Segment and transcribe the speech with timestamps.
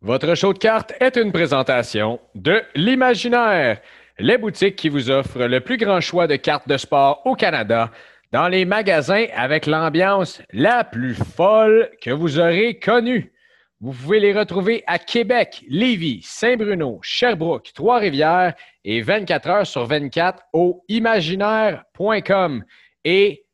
[0.00, 3.80] Votre show de cartes est une présentation de l'Imaginaire,
[4.20, 7.90] les boutiques qui vous offrent le plus grand choix de cartes de sport au Canada,
[8.30, 13.32] dans les magasins avec l'ambiance la plus folle que vous aurez connue.
[13.80, 18.54] Vous pouvez les retrouver à Québec, Lévis, Saint-Bruno, Sherbrooke, Trois-Rivières
[18.84, 22.62] et 24 heures sur 24 au imaginaire.com.
[23.04, 23.44] Et,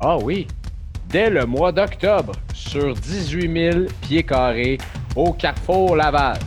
[0.00, 0.46] ah oui,
[1.08, 4.76] dès le mois d'octobre, sur 18 000 pieds carrés
[5.16, 6.38] au Carrefour Laval.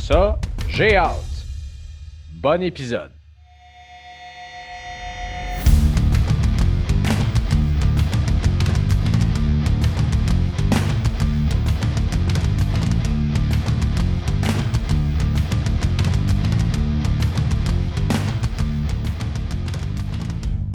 [0.00, 1.14] Ça, j'ai hâte.
[2.34, 3.10] Bon épisode.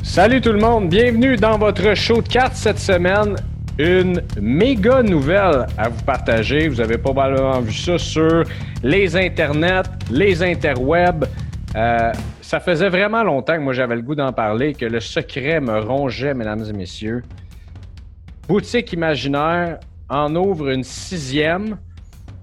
[0.01, 3.35] Salut tout le monde, bienvenue dans votre show de cartes cette semaine.
[3.79, 6.67] Une méga nouvelle à vous partager.
[6.67, 8.43] Vous avez probablement vu ça sur
[8.83, 11.25] les internets, les interwebs.
[11.75, 15.59] Euh, ça faisait vraiment longtemps que moi j'avais le goût d'en parler, que le secret
[15.59, 17.23] me rongeait, mesdames et messieurs.
[18.47, 21.77] Boutique imaginaire en ouvre une sixième.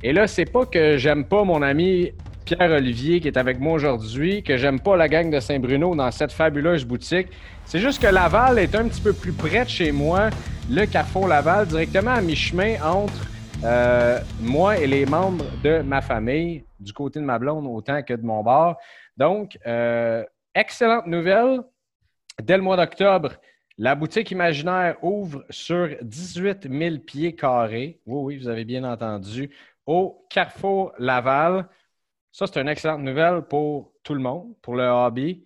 [0.03, 2.11] Et là, c'est pas que j'aime pas mon ami
[2.57, 6.33] Pierre-Olivier qui est avec moi aujourd'hui, que j'aime pas la gang de Saint-Bruno dans cette
[6.33, 7.29] fabuleuse boutique.
[7.65, 10.31] C'est juste que Laval est un petit peu plus près de chez moi,
[10.69, 13.25] le Carrefour Laval, directement à mi-chemin entre
[13.63, 18.15] euh, moi et les membres de ma famille, du côté de ma blonde autant que
[18.15, 18.79] de mon bar.
[19.17, 21.61] Donc, euh, excellente nouvelle.
[22.43, 23.35] Dès le mois d'octobre,
[23.79, 28.01] la boutique imaginaire ouvre sur 18 000 pieds carrés.
[28.07, 29.51] Oui, oui, vous avez bien entendu.
[29.87, 31.69] Au Carrefour Laval.
[32.33, 35.45] Ça, c'est une excellente nouvelle pour tout le monde, pour le hobby.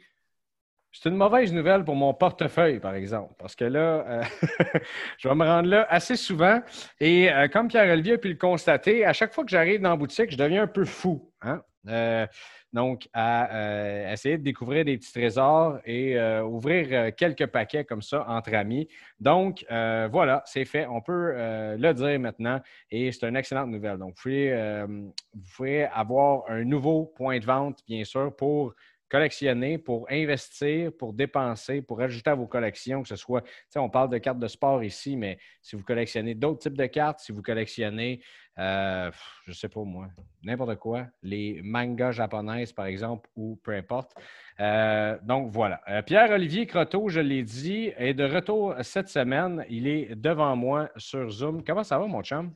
[0.92, 4.22] C'est une mauvaise nouvelle pour mon portefeuille, par exemple, parce que là, euh,
[5.18, 6.60] je vais me rendre là assez souvent.
[7.00, 9.96] Et euh, comme Pierre-Olivier a pu le constater, à chaque fois que j'arrive dans la
[9.96, 11.32] boutique, je deviens un peu fou.
[11.42, 11.62] Hein.
[11.88, 12.26] Euh,
[12.72, 18.52] donc, à essayer de découvrir des petits trésors et ouvrir quelques paquets comme ça entre
[18.54, 18.88] amis.
[19.20, 20.84] Donc, voilà, c'est fait.
[20.86, 22.60] On peut le dire maintenant
[22.90, 23.98] et c'est une excellente nouvelle.
[23.98, 25.10] Donc, vous
[25.56, 28.74] pouvez avoir un nouveau point de vente, bien sûr, pour
[29.08, 33.44] collectionner, pour investir, pour dépenser, pour ajouter à vos collections, que ce soit,
[33.76, 37.20] on parle de cartes de sport ici, mais si vous collectionnez d'autres types de cartes,
[37.20, 38.20] si vous collectionnez,
[38.58, 39.10] euh,
[39.44, 40.08] je ne sais pas moi,
[40.42, 44.12] n'importe quoi, les mangas japonaises, par exemple, ou peu importe.
[44.60, 45.80] Euh, donc, voilà.
[45.88, 49.64] Euh, Pierre-Olivier Croteau, je l'ai dit, est de retour cette semaine.
[49.68, 51.64] Il est devant moi sur Zoom.
[51.64, 52.52] Comment ça va, mon chum?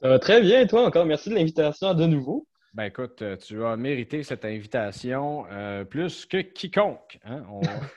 [0.00, 1.06] Ça va très bien, toi encore.
[1.06, 2.46] Merci de l'invitation de nouveau.
[2.74, 7.18] Ben écoute, euh, tu as mérité cette invitation euh, plus que quiconque.
[7.24, 7.44] Hein?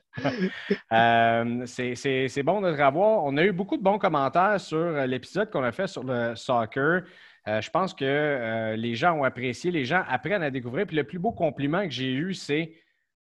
[0.94, 3.24] Euh, c'est bon de te revoir.
[3.24, 7.02] On a eu beaucoup de bons commentaires sur l'épisode qu'on a fait sur le soccer.
[7.48, 10.86] je pense que les gens ont apprécié, les gens apprennent à découvrir.
[10.86, 12.74] Puis le plus beau compliment que j'ai eu, c'est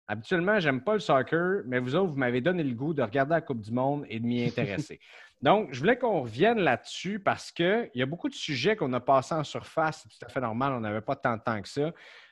[0.05, 3.31] habituellement, j'aime pas le soccer, mais vous autres, vous m'avez donné le goût de regarder
[3.31, 4.99] la Coupe du Monde et de m'y intéresser.
[5.41, 9.00] Donc, je voulais qu'on revienne là-dessus parce qu'il y a beaucoup de sujets qu'on a
[9.00, 10.03] passés en surface.
[10.03, 11.91] C'est tout à fait normal, on n'avait pas tant de temps que ça.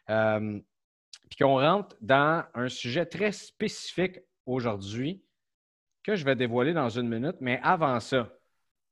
[0.09, 0.59] Euh,
[1.29, 5.23] puis qu'on rentre dans un sujet très spécifique aujourd'hui
[6.03, 7.37] que je vais dévoiler dans une minute.
[7.39, 8.29] Mais avant ça,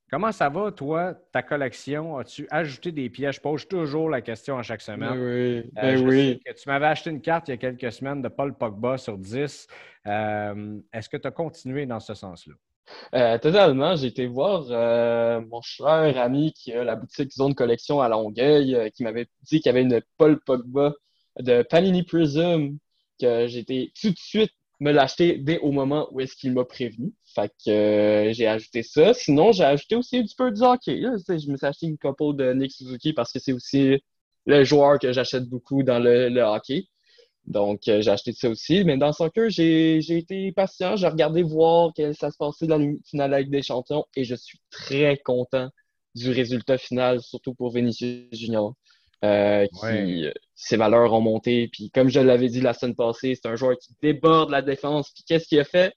[0.09, 2.17] comment ça va, toi, ta collection?
[2.17, 3.35] As-tu ajouté des pièces?
[3.35, 5.11] Je pose toujours la question à chaque semaine.
[5.11, 6.41] Ben oui, ben euh, oui.
[6.43, 9.67] tu m'avais acheté une carte il y a quelques semaines de Paul Pogba sur 10.
[10.07, 12.53] Euh, est-ce que tu as continué dans ce sens-là?
[13.15, 13.95] Euh, totalement.
[13.95, 18.75] J'ai été voir euh, mon cher ami qui a la boutique Zone Collection à Longueuil,
[18.75, 20.93] euh, qui m'avait dit qu'il y avait une Paul Pogba
[21.39, 22.77] de Panini Prism,
[23.19, 27.13] que j'étais tout de suite me l'acheter dès au moment où est-ce qu'il m'a prévenu.
[27.33, 29.13] Fait que j'ai ajouté ça.
[29.13, 31.01] Sinon, j'ai ajouté aussi un petit peu de hockey.
[31.01, 34.01] Je me suis acheté une couple de Nick Suzuki parce que c'est aussi
[34.45, 36.87] le joueur que j'achète beaucoup dans le hockey.
[37.47, 38.83] Donc, euh, j'ai acheté ça aussi.
[38.83, 40.95] Mais dans soccer, j'ai été patient.
[40.97, 44.35] J'ai regardé voir que ça se passait dans la finale avec des champions et je
[44.35, 45.69] suis très content
[46.13, 48.73] du résultat final, surtout pour Vinicius Junior.
[49.25, 51.69] Euh, qui, ses valeurs ont monté.
[51.71, 55.11] Puis comme je l'avais dit la semaine passée, c'est un joueur qui déborde la défense.
[55.11, 55.93] Puis qu'est-ce qu'il a fait?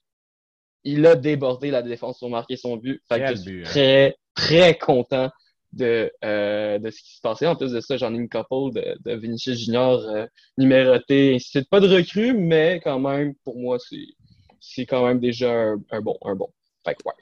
[0.84, 3.02] Il a débordé la défense pour marquer son but.
[3.08, 3.64] Fait que je suis hein?
[3.64, 5.30] très, très content
[5.72, 7.46] de, euh, de ce qui se passait.
[7.46, 10.26] En plus de ça, j'en ai une couple de, de Vinicius Junior euh,
[10.58, 11.38] numéroté.
[11.40, 13.78] C'est pas de recrue, mais quand même, pour moi,
[14.60, 16.16] c'est quand même déjà un, bon.
[16.24, 16.48] Un bon.
[16.84, 17.14] Fait que, ouais.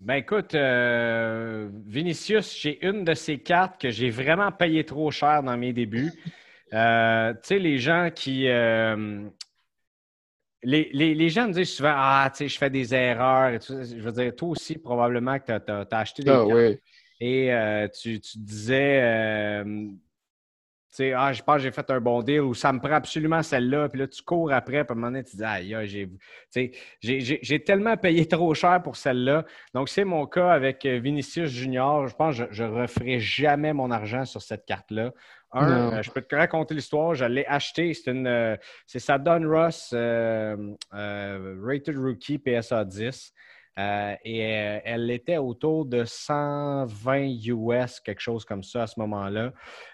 [0.00, 5.42] Ben écoute, euh, Vinicius, j'ai une de ces cartes que j'ai vraiment payé trop cher
[5.42, 6.12] dans mes débuts.
[6.70, 8.48] Tu sais, les gens qui.
[10.66, 13.60] Les, les, les, gens me disent souvent Ah, tu sais, je fais des erreurs.
[13.60, 16.78] Je veux dire, toi aussi, probablement que tu as, acheté des ah, cartes.
[17.26, 19.88] Et euh, tu, disais, euh,
[20.94, 23.42] sais, ah, je pense que j'ai fait un bon deal ou ça me prend absolument
[23.42, 23.88] celle-là.
[23.88, 25.74] Puis là, tu cours après, puis à un moment donné, tu dis, aïe,
[27.00, 29.44] j'ai tellement payé trop cher pour celle-là.
[29.72, 32.06] Donc, c'est mon cas avec euh, Vinicius Junior.
[32.08, 35.12] Je pense que je ne referai jamais mon argent sur cette carte-là.
[35.50, 37.14] Un, euh, je peux te raconter l'histoire.
[37.14, 37.94] Je l'ai acheté.
[37.94, 38.56] C'est une, euh,
[38.86, 39.94] c'est sa Don Ross
[40.92, 43.32] Rated Rookie PSA 10.
[43.76, 44.38] Et
[44.84, 49.52] elle était autour de 120 US, quelque chose comme ça à ce moment-là.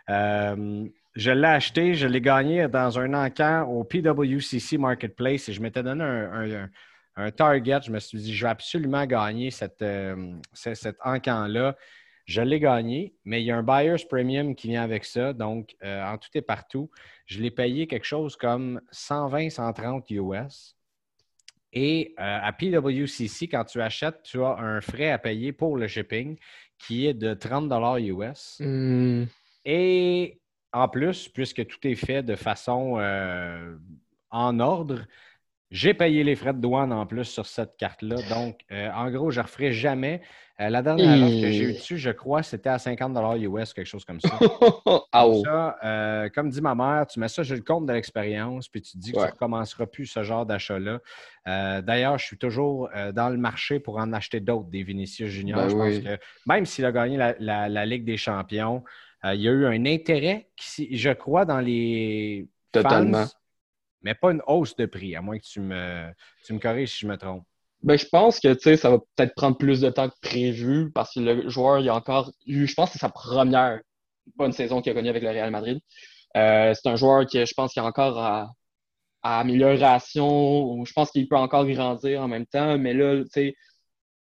[0.09, 5.82] je l'ai acheté, je l'ai gagné dans un encan au PWCC Marketplace et je m'étais
[5.82, 7.81] donné un, target.
[7.85, 9.85] Je me suis dit, je vais absolument gagner cette,
[10.53, 11.77] cet encan-là.
[12.31, 15.32] Je l'ai gagné, mais il y a un buyer's premium qui vient avec ça.
[15.32, 16.88] Donc, euh, en tout et partout,
[17.27, 20.77] je l'ai payé quelque chose comme 120-130 US.
[21.72, 25.87] Et euh, à PWCC, quand tu achètes, tu as un frais à payer pour le
[25.87, 26.37] shipping
[26.78, 27.70] qui est de 30
[28.00, 28.56] US.
[28.61, 29.25] Hmm.
[29.64, 30.40] Et
[30.72, 33.76] en plus, puisque tout est fait de façon euh,
[34.31, 35.06] en ordre,
[35.70, 38.17] j'ai payé les frais de douane en plus sur cette carte-là.
[38.28, 40.20] Donc, en gros, je ne referai jamais.
[40.61, 43.87] Euh, la dernière offre que j'ai eue dessus, je crois, c'était à 50 US, quelque
[43.87, 44.28] chose comme ça.
[45.12, 48.69] ah, ça euh, comme dit ma mère, tu mets ça sur le compte de l'expérience,
[48.69, 51.00] puis tu dis que tu ne recommenceras plus ce genre d'achat-là.
[51.49, 55.61] Euh, d'ailleurs, je suis toujours dans le marché pour en acheter d'autres, des Vinicius Junior.
[55.61, 58.84] Ben je pense que même s'il a gagné la, Ligue des champions,
[59.25, 62.49] il y a eu un intérêt, qui, je crois, dans les.
[62.70, 63.25] Totalement.
[64.02, 66.11] Mais pas une hausse de prix, à moins que tu me,
[66.44, 67.44] tu me corriges si je me trompe.
[67.82, 71.20] Ben, je pense que ça va peut-être prendre plus de temps que prévu parce que
[71.20, 73.81] le joueur, il a encore eu, je pense que c'est sa première
[74.37, 75.81] bonne saison qu'il a connue avec le Real Madrid.
[76.37, 78.52] Euh, c'est un joueur qui, je pense, qui a encore à,
[79.23, 82.79] amélioration ou je pense qu'il peut encore grandir en même temps.
[82.79, 83.23] Mais là,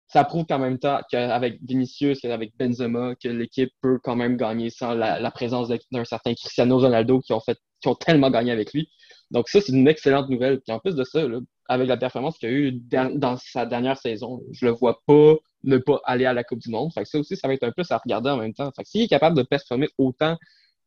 [0.08, 4.70] ça prouve qu'en même temps qu'avec Vinicius, qu'avec Benzema, que l'équipe peut quand même gagner
[4.70, 8.72] sans la, présence d'un certain Cristiano Ronaldo qui ont fait, qui ont tellement gagné avec
[8.72, 8.90] lui.
[9.32, 10.60] Donc ça, c'est une excellente nouvelle.
[10.60, 12.72] Puis en plus de ça, là, avec la performance qu'il a eu
[13.14, 14.42] dans sa dernière saison.
[14.52, 15.34] Je le vois pas
[15.64, 16.92] ne pas aller à la Coupe du Monde.
[16.92, 18.70] Fait ça aussi, ça va être un plus à regarder en même temps.
[18.76, 20.36] Fait s'il est capable de performer autant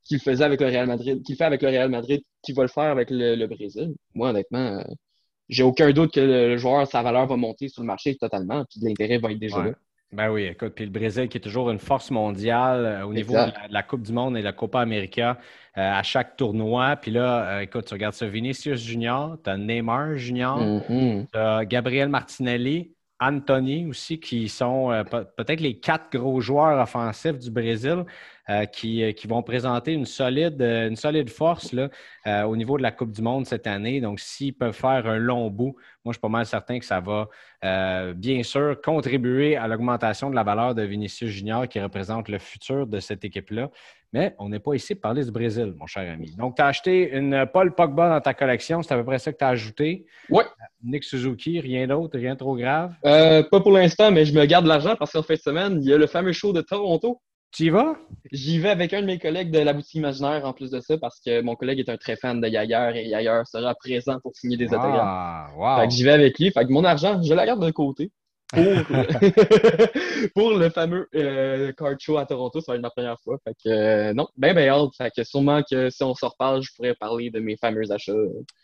[0.03, 2.68] qu'il faisait avec le Real Madrid, qu'il fait avec le Real Madrid, qu'il va le
[2.68, 4.83] faire avec le, Brésil, moi, honnêtement, euh,
[5.50, 8.80] j'ai aucun doute que le joueur, sa valeur va monter sur le marché totalement, puis
[8.81, 9.71] l'intérêt va être déjà là.
[10.16, 13.34] Ben oui, écoute, puis le Brésil qui est toujours une force mondiale euh, au niveau
[13.34, 15.38] de la, Coupe du Monde et de la Copa América
[15.78, 16.96] euh, à chaque tournoi.
[16.96, 21.28] Puis là, euh, écoute, tu regardes ça, Vinicius Junior, tu as Neymar Junior, mm-hmm.
[21.32, 25.04] tu as Gabriel Martinelli, Anthony aussi, qui sont
[25.38, 28.06] peut-être les quatre gros joueurs offensifs du Brésil.
[28.47, 31.89] Euh, qui, euh, qui, vont présenter une solide, euh, une solide force là,
[32.45, 34.01] au niveau de la Coupe du Monde cette année.
[34.01, 37.00] Donc, s'ils peuvent faire un long bout, moi, je suis pas mal certain que ça
[37.00, 37.27] va,
[38.13, 42.86] bien sûr, contribuer à l'augmentation de la valeur de Vinicius Junior, qui représente le futur
[42.86, 43.71] de cette équipe-là.
[44.13, 46.36] Mais on n'est pas ici pour parler du Brésil, mon cher ami.
[46.36, 48.83] Donc, tu as acheté une Paul Pogba dans ta collection.
[48.83, 50.06] C'est à peu près ça que tu as ajouté.
[50.30, 50.44] Oui.
[50.83, 52.94] Nick Suzuki, rien d'autre, rien trop grave?
[53.01, 55.94] pas pour l'instant, mais je me garde l'argent parce qu'en fin de semaine, il y
[55.94, 57.19] a le fameux show de Toronto
[57.51, 57.95] tu y vas?
[58.31, 60.97] J'y vais avec un de mes collègues de la boutique imaginaire en plus de ça
[60.97, 64.36] parce que mon collègue est un très fan de Yayer et Yayer sera présent pour
[64.36, 65.00] signer des autographes.
[65.01, 65.81] Ah, wow.
[65.81, 66.51] Fait que j'y vais avec lui.
[66.51, 68.12] Fait que mon argent, je la garde de côté
[68.56, 72.62] pour, pour le fameux euh, card show à Toronto.
[72.62, 73.38] Ça va être ma première fois.
[73.44, 74.96] Fait que euh, non, ben ben hâte.
[74.98, 78.14] Fait que sûrement que si on se reparle, je pourrais parler de mes fameux achats.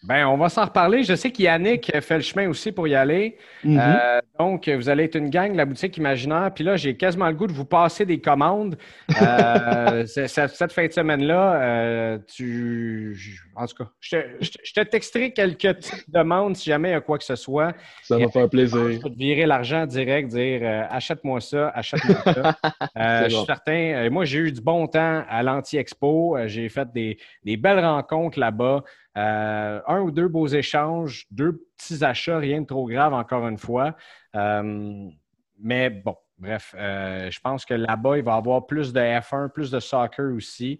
[0.03, 1.03] Ben, on va s'en reparler.
[1.03, 3.37] Je sais qu'Yannick fait le chemin aussi pour y aller.
[3.63, 3.79] Mm-hmm.
[3.79, 6.51] Euh, donc, vous allez être une gang, la boutique imaginaire.
[6.53, 8.77] Puis là, j'ai quasiment le goût de vous passer des commandes.
[10.05, 13.17] cette, fin de semaine-là, tu.
[13.55, 14.25] En tout cas, je te,
[14.63, 15.75] je, texterai quelques
[16.07, 17.73] demandes si jamais il y a quoi que ce soit.
[18.03, 18.91] Ça va faire plaisir.
[18.91, 22.55] Je peux te virer l'argent direct, dire euh, achète-moi ça, achète-moi ça.
[22.97, 23.93] Euh, je suis certain.
[23.93, 26.37] Euh, moi, j'ai eu du bon temps à l'Anti-Expo.
[26.45, 27.17] j'ai fait des,
[27.57, 28.83] belles rencontres là-bas.
[29.15, 33.95] un ou deux beaux échanges, deux petits achats, rien de trop grave, encore une fois.
[34.33, 39.71] mais bon, bref, je pense que là-bas, il va y avoir plus de F1, plus
[39.71, 40.79] de soccer aussi.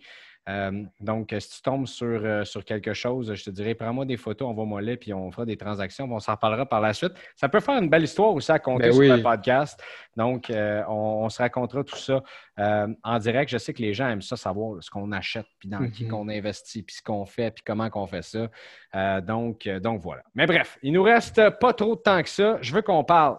[0.51, 4.17] Euh, donc, si tu tombes sur, euh, sur quelque chose, je te dirais, prends-moi des
[4.17, 6.12] photos, on va moller, puis on fera des transactions.
[6.12, 7.13] On s'en reparlera par la suite.
[7.36, 9.81] Ça peut faire une belle histoire aussi à compter ben sur le podcast.
[10.17, 12.24] Donc, euh, on, se racontera tout ça
[12.58, 13.50] en direct.
[13.50, 16.12] Je sais que les gens aiment ça, savoir ce qu'on achète, puis dans qui mhm.
[16.12, 19.22] qu'on investit, puis ce qu'on fait, puis comment qu'on fait ça.
[19.22, 20.24] donc, donc, voilà.
[20.36, 22.58] Mais bref, il nous reste pas trop de temps que ça.
[22.62, 23.38] Je veux qu'on parle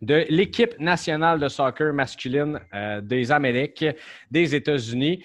[0.00, 2.58] de l'équipe nationale de soccer masculine
[3.02, 3.86] des Amériques,
[4.30, 5.24] des États-Unis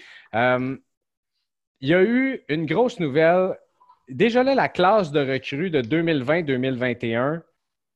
[1.81, 3.57] il y a eu une grosse nouvelle.
[4.10, 7.41] Déjà là, la classe de recrues de 2020-2021,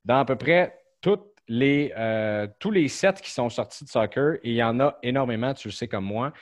[0.05, 4.35] dans à peu près toutes les, euh, tous les sets qui sont sortis de soccer,
[4.43, 6.33] et il y en a énormément, tu le sais comme moi,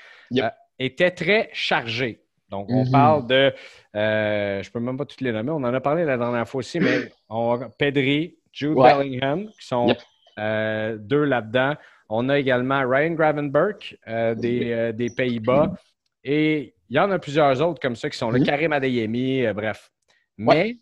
[0.46, 2.24] euh, était très chargé.
[2.50, 2.92] Donc, on Mhm.
[2.92, 3.54] parle de,
[3.96, 6.60] euh, je peux même pas toutes les nommer, on en a parlé la dernière fois
[6.60, 8.94] aussi, mais on, Pedri, Jude Ouais.
[8.96, 11.00] Bellingham, qui sont Yep.
[11.08, 11.76] deux là-dedans.
[12.10, 13.98] On a également Ryan Gravenberg
[14.38, 15.74] des, des Pays-Bas.
[16.24, 18.40] Et il y en a plusieurs autres comme ça qui sont là.
[18.40, 18.46] Mhm.
[18.46, 19.92] Karim Adeyemi, euh, bref.
[20.38, 20.78] Mais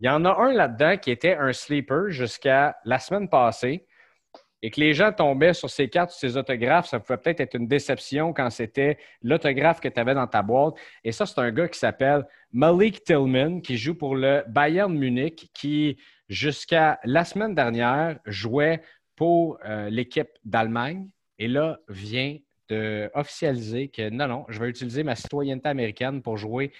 [0.00, 3.86] il y en a un là-dedans qui était un sleeper jusqu'à la semaine passée
[4.60, 6.88] et que les gens tombaient sur ses cartes, sur ses autographes.
[6.88, 10.74] Ça pouvait peut-être être une déception quand c'était l'autographe que tu avais dans ta boîte.
[11.04, 15.50] Et ça, c'est un gars qui s'appelle Malik Tillman, qui joue pour le Bayern Munich,
[15.54, 15.96] qui,
[16.28, 18.82] jusqu'à la semaine dernière, jouait
[19.14, 22.36] pour euh, l'équipe d'Allemagne et là vient
[22.68, 26.72] de officialiser que non, non, je vais utiliser ma citoyenneté américaine pour jouer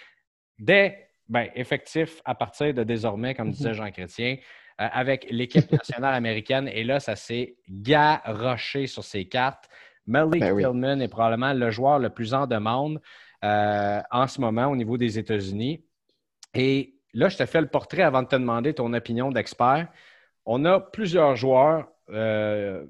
[0.58, 4.36] dès, ben, effectif à partir de désormais, comme disait Jean Chrétien,
[4.80, 6.68] euh, avec l'équipe nationale américaine.
[6.68, 9.68] Et là, ça s'est garoché sur ses cartes.
[10.06, 10.62] Malik Ben oui.
[10.62, 13.00] Tillman est probablement le joueur le plus en demande
[13.44, 15.84] euh, en ce moment au niveau des États-Unis.
[16.54, 19.88] Et là, je te fais le portrait avant de te demander ton opinion d'expert.
[20.46, 22.86] On a plusieurs joueurs euh,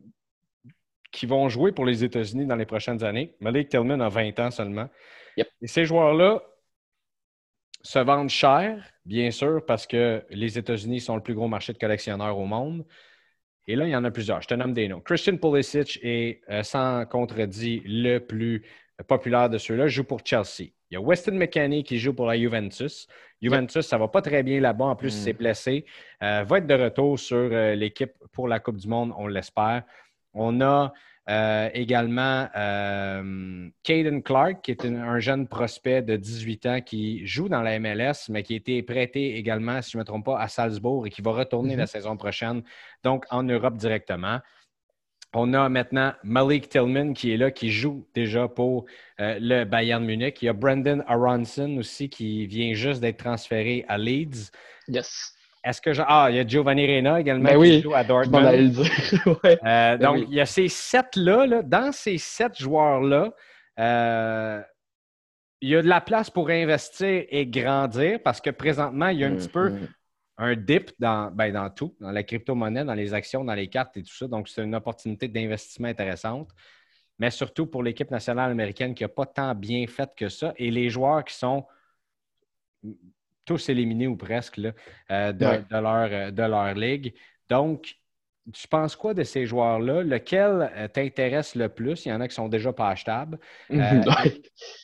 [1.10, 3.34] qui vont jouer pour les États-Unis dans les prochaines années.
[3.40, 4.88] Malik Tillman a 20 ans seulement.
[5.36, 5.48] Yep.
[5.62, 6.42] Et ces joueurs-là
[7.82, 11.78] se vendent cher, bien sûr, parce que les États-Unis sont le plus gros marché de
[11.78, 12.84] collectionneurs au monde.
[13.66, 14.40] Et là, il y en a plusieurs.
[14.42, 15.00] Je te nomme des noms.
[15.00, 18.64] Christian Pulisic est, euh, sans contredit, le plus
[19.06, 19.86] populaire de ceux-là.
[19.88, 20.70] joue pour Chelsea.
[20.90, 23.06] Il y a Weston McKennie qui joue pour la Juventus.
[23.42, 24.86] Juventus, ça va pas très bien là-bas.
[24.86, 25.24] En plus, il Mm.
[25.24, 25.84] s'est blessé.
[26.22, 29.84] Euh, va être de retour sur euh, l'équipe pour la Coupe du Monde, on l'espère.
[30.38, 30.92] On a
[31.28, 37.26] euh, également euh, Caden Clark, qui est un, un jeune prospect de 18 ans qui
[37.26, 40.24] joue dans la MLS, mais qui a été prêté également, si je ne me trompe
[40.24, 41.80] pas, à Salzbourg et qui va retourner Mhm.
[41.80, 42.62] la saison prochaine,
[43.04, 44.38] donc en Europe directement.
[45.34, 48.86] On a maintenant Malik Tillman qui est là, qui joue déjà pour
[49.20, 50.40] euh, le Bayern Munich.
[50.40, 54.50] Il y a Brendan Aronson aussi qui vient juste d'être transféré à Leeds.
[54.88, 55.34] Yes.
[55.64, 56.02] Est-ce que je...
[56.06, 58.44] Ah, il y a Giovanni Reina également Ben qui oui, joue à Dortmund.
[58.52, 59.26] le dire.
[59.44, 59.58] ouais.
[59.64, 60.26] Euh, Ben donc, oui.
[60.30, 61.46] il y a ces sept-là.
[61.46, 61.62] là.
[61.62, 63.32] Dans ces sept joueurs-là,
[63.80, 64.62] euh,
[65.60, 69.24] il y a de la place pour investir et grandir parce que présentement, il y
[69.24, 69.88] a un petit peu Mhm.
[70.38, 73.96] un dip dans, ben, dans tout, dans la crypto-monnaie, dans les actions, dans les cartes
[73.96, 74.28] et tout ça.
[74.28, 76.50] Donc, c'est une opportunité d'investissement intéressante.
[77.18, 80.70] Mais surtout pour l'équipe nationale américaine qui n'a pas tant bien fait que ça et
[80.70, 81.66] les joueurs qui sont
[83.48, 84.72] tous éliminés ou presque là,
[85.10, 85.64] euh, de, Ouais.
[85.70, 87.14] de leur, euh, de leur ligue.
[87.48, 87.94] Donc,
[88.52, 90.02] tu penses quoi de ces joueurs-là?
[90.02, 92.06] Lequel euh, t'intéresse le plus?
[92.06, 93.38] Il y en a qui sont déjà pas achetables.
[93.70, 94.42] Ouais.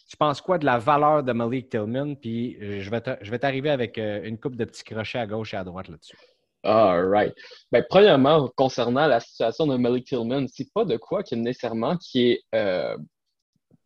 [0.08, 2.14] Tu penses quoi de la valeur de Malik Tillman?
[2.14, 5.88] Puis je vais t'arriver avec une coupe de petits crochets à gauche et à droite
[5.88, 6.16] là-dessus.
[6.62, 7.34] All right.
[7.72, 12.30] Ben, premièrement, concernant la situation de Malik Tillman, c'est pas de quoi qui nécessairement qui
[12.30, 12.96] est euh,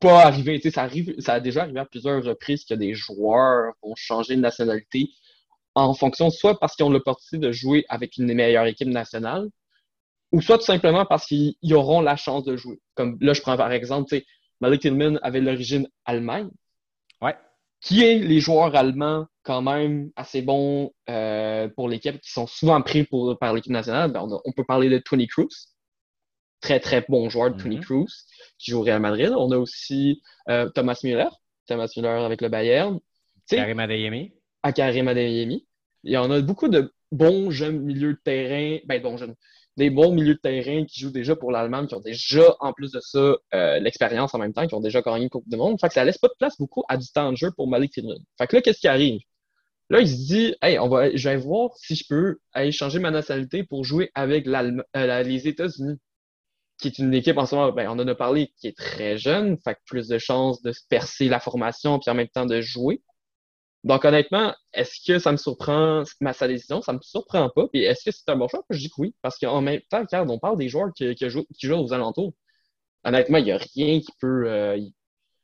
[0.00, 3.94] pas sais, ça arrive, ça a déjà arrivé à plusieurs reprises que des joueurs vont
[3.96, 5.10] changer de nationalité
[5.74, 9.48] en fonction, soit parce qu'ils ont l'opportunité de jouer avec une des meilleures équipes nationales,
[10.32, 12.80] ou soit tout simplement parce qu'ils ils auront la chance de jouer.
[12.94, 14.26] Comme là, je prends par exemple, tu sais,
[14.60, 16.50] Malik Tillman avait l'origine Allemagne.
[17.20, 17.36] Ouais.
[17.80, 22.82] Qui est les joueurs allemands quand même assez bons euh, pour l'équipe, qui sont souvent
[22.82, 24.10] pris pour, par l'équipe nationale?
[24.10, 25.46] Ben, on, a- on peut parler de Tony Cruz.
[26.60, 27.82] Très, très bon joueur de Tony Mhm.
[27.82, 28.24] Cruz,
[28.58, 29.30] qui joue au Real Madrid.
[29.36, 31.28] On a aussi euh, Thomas Müller.
[31.66, 32.98] Thomas Müller avec le Bayern.
[33.48, 34.32] Karim Adeyemi.
[34.62, 35.66] à Karim Adeyemi.
[36.04, 39.34] Il y en a beaucoup de bons jeunes milieux de terrain, ben bons jeunes,
[39.76, 42.90] des bons milieux de terrain qui jouent déjà pour l'Allemagne, qui ont déjà, en plus
[42.92, 45.80] de ça, euh, l'expérience en même temps, qui ont déjà gagné une Coupe du Monde.
[45.80, 47.92] Fait que ça laisse pas de place beaucoup à du temps de jeu pour Malik
[47.92, 48.18] Tillman.
[48.36, 49.20] Fait que là, qu'est-ce qui arrive?
[49.90, 52.98] Là, il se dit, hey, on va, je vais voir si je peux aller changer
[52.98, 55.96] ma nationalité pour jouer avec euh, les États-Unis,
[56.78, 59.18] qui est une équipe en ce moment, ben, on en a parlé, qui est très
[59.18, 62.46] jeune, fait que plus de chances de se percer la formation puis en même temps
[62.46, 63.02] de jouer.
[63.84, 66.82] Donc, honnêtement, est-ce que ça me surprend, ma sa décision?
[66.82, 67.68] Ça me surprend pas.
[67.68, 68.64] Puis, est-ce que c'est un bon choix?
[68.70, 69.14] Je dis que oui.
[69.22, 72.34] Parce qu'en même temps, regarde, on parle des joueurs qui, jouent, qui jouent aux alentours.
[73.04, 74.50] Honnêtement, il n'y a rien qui peut.
[74.50, 74.78] euh,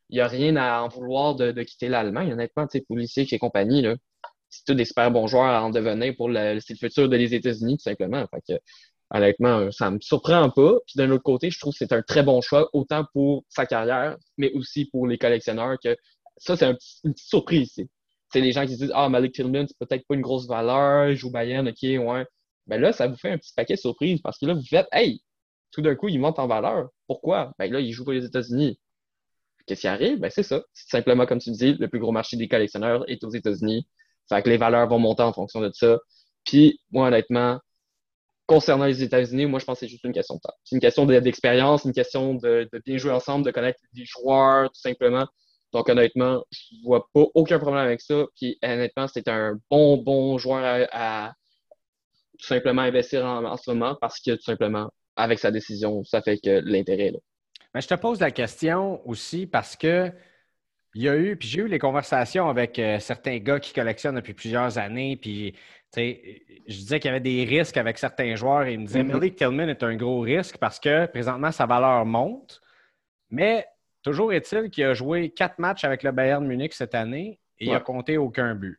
[0.09, 2.31] il n'y a rien à en vouloir de, de quitter l'Allemagne.
[2.33, 3.95] Honnêtement, tu sais, et compagnie, là,
[4.49, 7.33] c'est tous des super bons joueurs à en devenir pour le, c'est le futur des
[7.33, 8.25] États-Unis, tout simplement.
[8.27, 8.59] Fait que,
[9.13, 10.77] honnêtement, ça me surprend pas.
[10.87, 13.65] Puis d'un autre côté, je trouve que c'est un très bon choix, autant pour sa
[13.65, 15.95] carrière, mais aussi pour les collectionneurs, que
[16.37, 17.71] ça, c'est une petite surprise.
[17.75, 17.87] C'est
[18.35, 21.09] c'est les gens qui se disent Ah, Malik Tillman, c'est peut-être pas une grosse valeur,
[21.09, 22.25] il joue Bayern, ok, ouais.
[22.67, 24.87] Ben là, ça vous fait un petit paquet de surprises parce que là, vous faites
[24.91, 25.21] Hey,
[25.71, 26.89] tout d'un coup, il monte en valeur.
[27.07, 27.53] Pourquoi?
[27.59, 28.79] Ben là, il joue pour les États-Unis.
[29.65, 30.19] Qu'est-ce qui arrive?
[30.19, 30.63] Ben c'est ça.
[30.73, 33.87] C'est simplement, comme tu dis, le plus gros marché des collectionneurs est aux États-Unis.
[34.29, 35.99] Fait que les valeurs vont monter en fonction de ça.
[36.43, 37.59] Puis, moi, honnêtement,
[38.45, 40.53] concernant les États-Unis, moi, je pense que c'est juste une question de temps.
[40.63, 44.69] C'est une question de- d'expérience, une question de, bien jouer ensemble, de connaître les joueurs,
[44.71, 45.27] tout simplement.
[45.73, 48.25] Donc, honnêtement, je vois pas aucun problème avec ça.
[48.35, 51.33] Puis, honnêtement, c'est un bon, bon joueur à,
[52.39, 56.37] tout simplement investir en, ce moment parce que, tout simplement, avec sa décision, ça fait
[56.37, 57.19] que l'intérêt est là.
[57.73, 60.11] Mais je te pose la question aussi parce que
[60.95, 64.15] il y a eu, puis j'ai eu les conversations avec euh, certains gars qui collectionnent
[64.15, 65.53] depuis plusieurs années, puis
[65.97, 66.11] je
[66.67, 69.13] disais qu'il y avait des risques avec certains joueurs et ils me disaient mm-hmm.
[69.13, 72.61] Malik Tillman est un gros risque parce que présentement sa valeur monte,
[73.29, 73.65] mais
[74.03, 77.71] toujours est-il qu'il a joué quatre matchs avec le Bayern Munich cette année et il
[77.71, 78.77] n'a compté aucun but.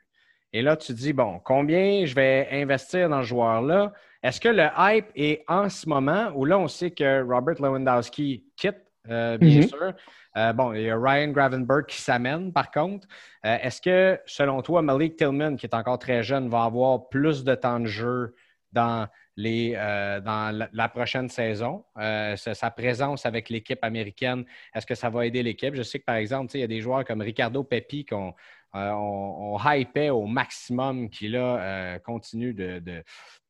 [0.53, 3.93] Et là, tu dis, bon, combien je vais investir dans ce joueur-là?
[4.23, 8.45] Est-ce que le hype est en ce moment où là, on sait que Robert Lewandowski
[8.57, 9.69] quitte, euh, bien mm-hmm.
[9.69, 9.93] sûr,
[10.37, 13.07] euh, bon, il y a Ryan Gravenberg qui s'amène, par contre.
[13.45, 17.45] Euh, est-ce que, selon toi, Malik Tillman, qui est encore très jeune, va avoir plus
[17.45, 18.35] de temps de jeu
[18.73, 21.85] dans, les, dans la, prochaine saison?
[21.97, 24.45] sa, présence avec l'équipe américaine,
[24.75, 25.75] est-ce que ça va aider l'équipe?
[25.75, 28.35] Je sais que, par exemple, il y a des joueurs comme Ricardo Pepi qu'on
[28.75, 33.03] on, hypait au maximum, qui là continue de,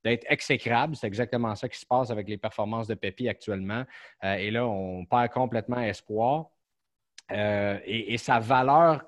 [0.06, 0.94] d'être exécrable.
[0.94, 3.84] C'est exactement ça qui se passe avec les performances de Pepi actuellement.
[4.22, 6.50] et là, on perd complètement espoir.
[7.32, 9.04] Euh, et, sa valeur,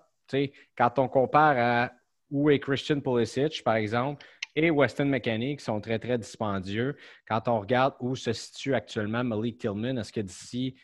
[0.77, 1.93] quand on compare à
[2.31, 4.25] où est Christian Pulisic, par exemple,
[4.57, 6.97] et Weston McKennie, qui sont très, très dispendieux,
[7.29, 10.75] quand on regarde où se situe actuellement Malik Tillman, est-ce que d'ici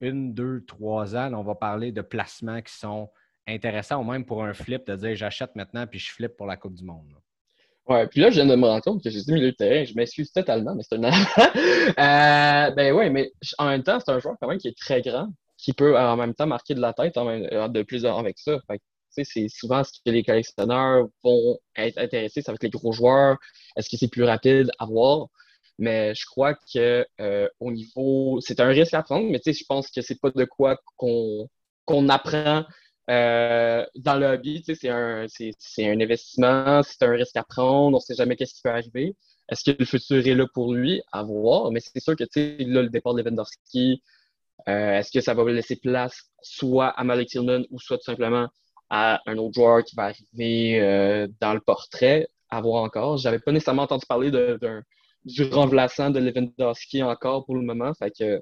[0.00, 3.10] une, deux, trois ans, on va parler de placements qui sont
[3.46, 6.56] intéressants, ou même pour un flip, de dire j'achète maintenant puis je flippe pour la
[6.56, 7.14] Coupe du Monde?
[7.86, 9.84] Ouais, puis là, je viens de me rendre compte que j'ai dit milieu de terrain.
[9.84, 11.02] Je m'excuse totalement, mais c'est un
[12.68, 15.02] euh, Ben ouais, mais en même temps, c'est un joueur quand même qui est très
[15.02, 15.28] grand
[15.64, 18.58] qui peut en même temps marquer de la tête euh, de plus avec ça.
[19.08, 23.38] c'est souvent ce que les collectionneurs vont être intéressés, ça va être les gros joueurs.
[23.76, 25.28] Est-ce que c'est plus rapide à voir?
[25.78, 29.90] Mais je crois que euh, au niveau, c'est un risque à prendre, mais je pense
[29.90, 31.48] que c'est pas de quoi qu'on
[31.86, 32.64] qu'on apprend
[33.10, 34.62] euh, dans le hobby.
[34.64, 38.62] C'est un, c'est un investissement, c'est un risque à prendre, on sait jamais qu'est-ce qui
[38.62, 39.14] peut arriver.
[39.48, 41.02] Est-ce que le futur est là pour lui?
[41.12, 41.70] À voir.
[41.70, 44.02] Mais c'est sûr que là, le départ de Lewandowski,
[44.68, 48.48] euh, est-ce que ça va laisser place soit à Malik Tillman ou soit tout simplement
[48.88, 52.28] à un autre joueur qui va arriver euh, dans le portrait?
[52.50, 53.16] À voir encore.
[53.16, 57.92] J'avais pas nécessairement entendu parler du remplaçant de Lewandowski encore pour le moment.
[57.94, 58.40] Fait que,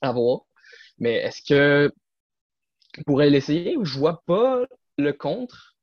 [0.00, 0.42] à voir.
[0.98, 1.92] Mais est-ce que
[3.02, 3.76] pourrait l'essayer?
[3.82, 4.62] Je vois pas
[4.98, 5.74] le contre.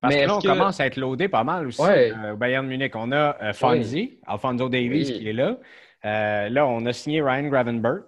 [0.00, 2.96] Parce que là, on commence à être loadé pas mal aussi euh, au Bayern Munich.
[2.96, 5.58] On a Fonzie, Alfonso Davies qui est là.
[6.02, 8.04] là, on a signé Ryan Gravenberg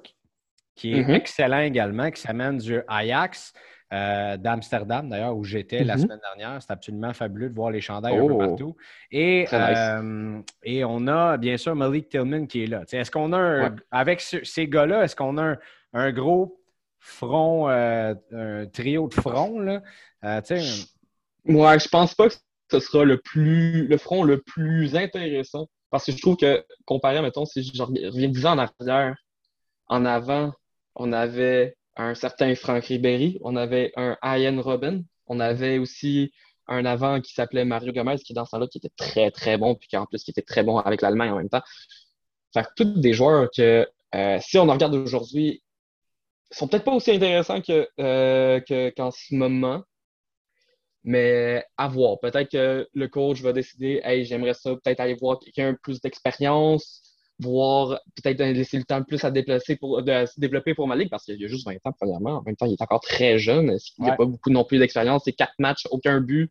[0.74, 1.14] qui est mm-hmm.
[1.14, 3.52] excellent également, qui s'amène du Ajax.
[3.92, 6.00] Euh, d'Amsterdam, d'ailleurs, où j'étais la mm-hmm.
[6.00, 6.60] semaine dernière.
[6.60, 8.38] C'est absolument fabuleux de voir les chandails un peu oh.
[8.38, 8.76] partout.
[9.12, 12.82] Et, euh, et on a, bien sûr, Malik Tillman qui est là.
[12.90, 15.56] Est-ce qu'on a, avec ces gars-là, est-ce qu'on a
[15.92, 16.60] un, gros
[17.04, 19.58] front, euh, un trio de front?
[19.60, 19.82] Là?
[21.44, 22.34] Moi, je pense pas que
[22.70, 25.68] ce sera le, plus, le front le plus intéressant.
[25.90, 29.14] Parce que je trouve que, comparé, mettons, si je reviens 10 ans en arrière,
[29.86, 30.52] en avant,
[30.96, 36.32] on avait un certain Franck Ribéry, on avait un Ian Robin, on avait aussi
[36.66, 39.74] un avant qui s'appelait Mario Gomez, qui dans ce temps-là, qui était très, très bon,
[39.74, 41.62] puis qui en plus qui était très bon avec l'Allemagne en même temps.
[42.52, 45.62] Fait tous des joueurs que, euh, si on en regarde aujourd'hui,
[46.50, 48.60] sont peut-être pas aussi intéressants que, euh,
[48.96, 49.82] qu'en ce moment,
[51.04, 52.18] mais à voir.
[52.20, 57.02] Peut-être que le coach va décider, hey, j'aimerais ça, peut-être aller voir quelqu'un plus d'expérience,
[57.38, 61.24] voir peut-être laisser le temps plus à déplacer pour, de se développer pour Malik parce
[61.24, 62.38] qu'il y a juste 20 ans, premièrement.
[62.38, 63.76] En même temps, il est encore très jeune.
[63.98, 65.22] Il n'y a pas beaucoup non plus d'expérience?
[65.24, 66.50] C'est quatre matchs, aucun but.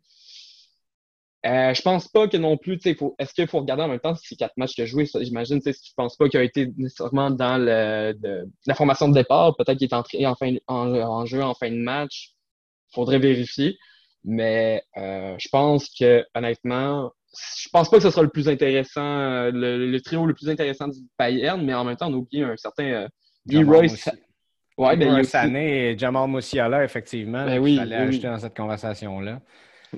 [1.46, 4.28] Euh, je pense pas que non plus, est-ce qu'il faut regarder en même temps si
[4.28, 5.06] c'est quatre matchs qu'il a joué?
[5.06, 8.16] J'imagine, je pense pas qu'il a été nécessairement dans le,
[8.66, 9.56] la formation de départ.
[9.58, 12.32] Peut-être qu'il est entré en, fin, en, jeu en fin de match.
[12.92, 13.78] Il faudrait vérifier.
[14.24, 19.02] Mais euh, je pense que, honnêtement, je pense pas que ce sera le plus intéressant,
[19.02, 22.56] euh, le, trio le plus intéressant du Bayern, mais en même temps, on oublie un
[22.56, 24.10] certain euh, Royce.
[24.78, 27.46] Ouais, ben, il année et Jamal Musiala, effectivement.
[27.46, 29.40] Ben oui, fallait ajouter dans cette conversation-là.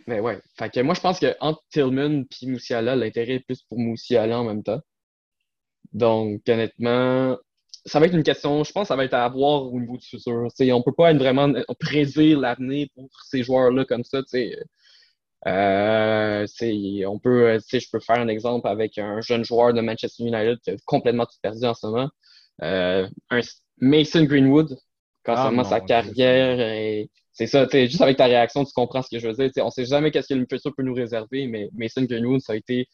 [0.08, 0.39] Mais ouais.
[0.58, 4.43] Fait que moi, je pense qu'entre Tillman et Musiala, l'intérêt est plus pour Musiala en
[4.43, 4.81] même temps.
[5.93, 7.38] Donc, honnêtement,
[7.86, 9.97] ça va être une question, je pense que ça va être à voir au niveau
[9.97, 10.34] du futur.
[10.34, 14.21] On on peut pas être vraiment prédire l'avenir pour ces joueurs-là comme ça.
[14.25, 14.58] sais
[15.47, 16.47] euh,
[17.08, 20.71] on peut, je peux faire un exemple avec un jeune joueur de Manchester United qui
[20.71, 22.10] a complètement tout perdu en ce moment.
[22.63, 23.41] Euh, un
[23.79, 24.75] Mason Greenwood,
[25.23, 27.05] quand ah, sa carrière.
[27.35, 29.51] C'est ça, juste avec ta réaction, tu comprends ce que je veux dire.
[29.65, 32.55] on sait jamais qu'est-ce que le futur peut nous réserver, mais Mason Greenwood, ça a
[32.55, 32.87] été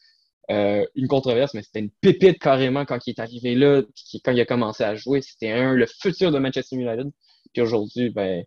[0.50, 3.82] euh, une controverse, mais c'était une pépite carrément quand il est arrivé là,
[4.24, 5.22] quand il a commencé à jouer.
[5.22, 7.08] C'était un le futur de Manchester United.
[7.52, 8.42] Puis aujourd'hui, ben,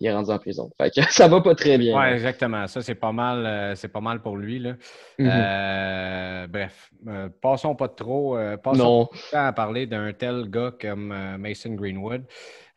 [0.00, 0.70] il est rendu en prison.
[0.80, 1.98] Fait que ça va pas très bien.
[1.98, 2.66] Oui, exactement.
[2.66, 4.58] Ça, c'est pas mal, euh, c'est pas mal pour lui.
[4.58, 4.72] Là.
[5.18, 5.30] Mhm.
[5.30, 8.36] Euh, bref, euh, passons pas de trop.
[8.62, 9.08] passons Non.
[9.30, 12.24] pas à parler d'un tel gars comme Mason Greenwood.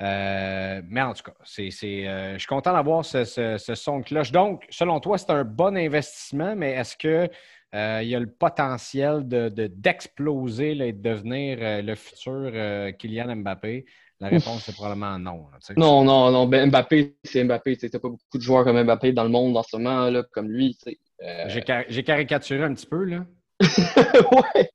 [0.02, 4.32] mais en tout cas, c'est, je suis content d'avoir ce, ce, ce son de cloche.
[4.32, 7.30] Donc, selon toi, c'est un bon investissement, mais est-ce que
[7.76, 12.52] il y a le potentiel de, d'exploser et de devenir le futur
[13.00, 13.86] Kylian Mbappé?
[14.20, 15.48] La réponse, c'est probablement non.
[15.76, 16.48] non, non, non.
[16.48, 17.78] Ben, Mbappé, c'est Mbappé.
[17.78, 20.24] Tu n'as pas beaucoup de joueurs comme Mbappé dans le monde en ce moment, là,
[20.32, 20.78] comme lui.
[21.22, 21.50] Euh...
[21.90, 23.26] J'ai caricaturé un petit peu, là.
[23.64, 24.70] ouais.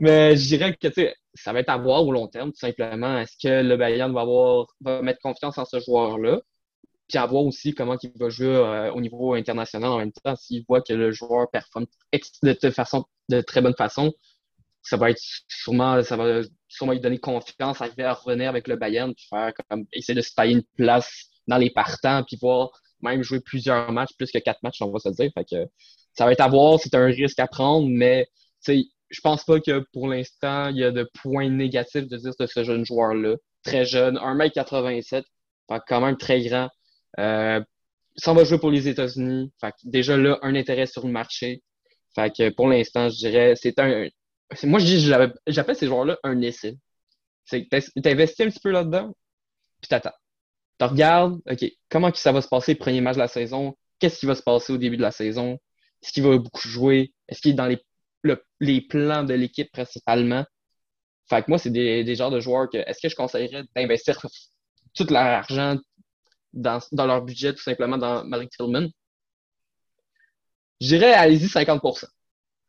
[0.00, 0.88] Mais je dirais que
[1.34, 3.18] ça va être à voir au long terme, tout simplement.
[3.18, 6.40] Est-ce que le Bayern va, avoir, va mettre confiance en ce joueur-là?
[7.08, 10.36] Puis à voir aussi comment il va jouer euh, au niveau international en même temps.
[10.36, 11.86] S'il voit que le joueur performe
[12.42, 14.12] de, façon, de très bonne façon,
[14.84, 18.76] ça va être sûrement, ça va sûrement lui donner confiance, arriver à revenir avec le
[18.76, 22.70] Bayern, puis faire comme essayer de se tailler une place dans les partants, puis voir
[23.00, 25.30] même jouer plusieurs matchs, plus que quatre matchs, on va se dire.
[25.34, 25.66] Fait que
[26.12, 28.28] ça va être à voir, c'est un risque à prendre, mais
[28.66, 32.46] je pense pas que pour l'instant, il y a de points négatifs de dire de
[32.46, 33.36] ce jeune joueur-là.
[33.62, 35.24] Très jeune, 1m87,
[35.88, 36.68] quand même très grand.
[37.18, 37.60] Euh,
[38.16, 39.50] ça va jouer pour les États-Unis.
[39.84, 41.62] déjà là, un intérêt sur le marché.
[42.14, 44.08] Fait que pour l'instant, je dirais, c'est un,
[44.64, 46.78] moi, j'appelle ces joueurs-là un essai.
[47.44, 47.68] C'est
[48.02, 49.14] t'investis un petit peu là-dedans,
[49.80, 50.14] puis t'attends.
[50.78, 53.76] Tu regardes, OK, comment ça va se passer le premier match de la saison?
[53.98, 55.58] Qu'est-ce qui va se passer au début de la saison?
[56.02, 57.14] Est-ce qu'il va beaucoup jouer?
[57.28, 57.80] Est-ce qu'il est dans les,
[58.60, 60.44] les plans de l'équipe principalement?
[61.28, 64.18] Fait que moi, c'est des, des genres de joueurs que est-ce que je conseillerais d'investir
[64.94, 65.78] tout leur argent
[66.52, 68.88] dans, dans, leur budget, tout simplement dans Malik Tillman?
[70.80, 72.04] Je dirais allez-y 50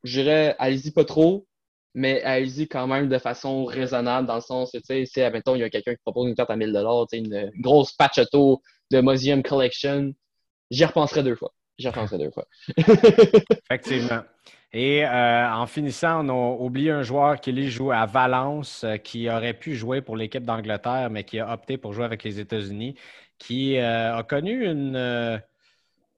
[0.03, 1.47] Je dirais allez-y pas trop,
[1.95, 5.62] mais allez-y quand même de façon raisonnable, dans le sens, tu sais, si, admettons, il
[5.62, 9.01] y a quelqu'un qui propose une carte à 1000 tu sais, une grosse patch de
[9.01, 10.13] Museum Collection,
[10.69, 11.53] j'y repenserai deux fois.
[11.77, 12.45] J'y repenserai deux fois.
[12.77, 14.23] Effectivement.
[14.73, 18.97] Et euh, en finissant, on a oublié un joueur qui lui joue à Valence, euh,
[18.97, 22.41] qui aurait pu jouer pour l'équipe d'Angleterre, mais qui a opté pour jouer avec les
[22.41, 22.95] États-Unis,
[23.38, 25.41] qui euh, a connu une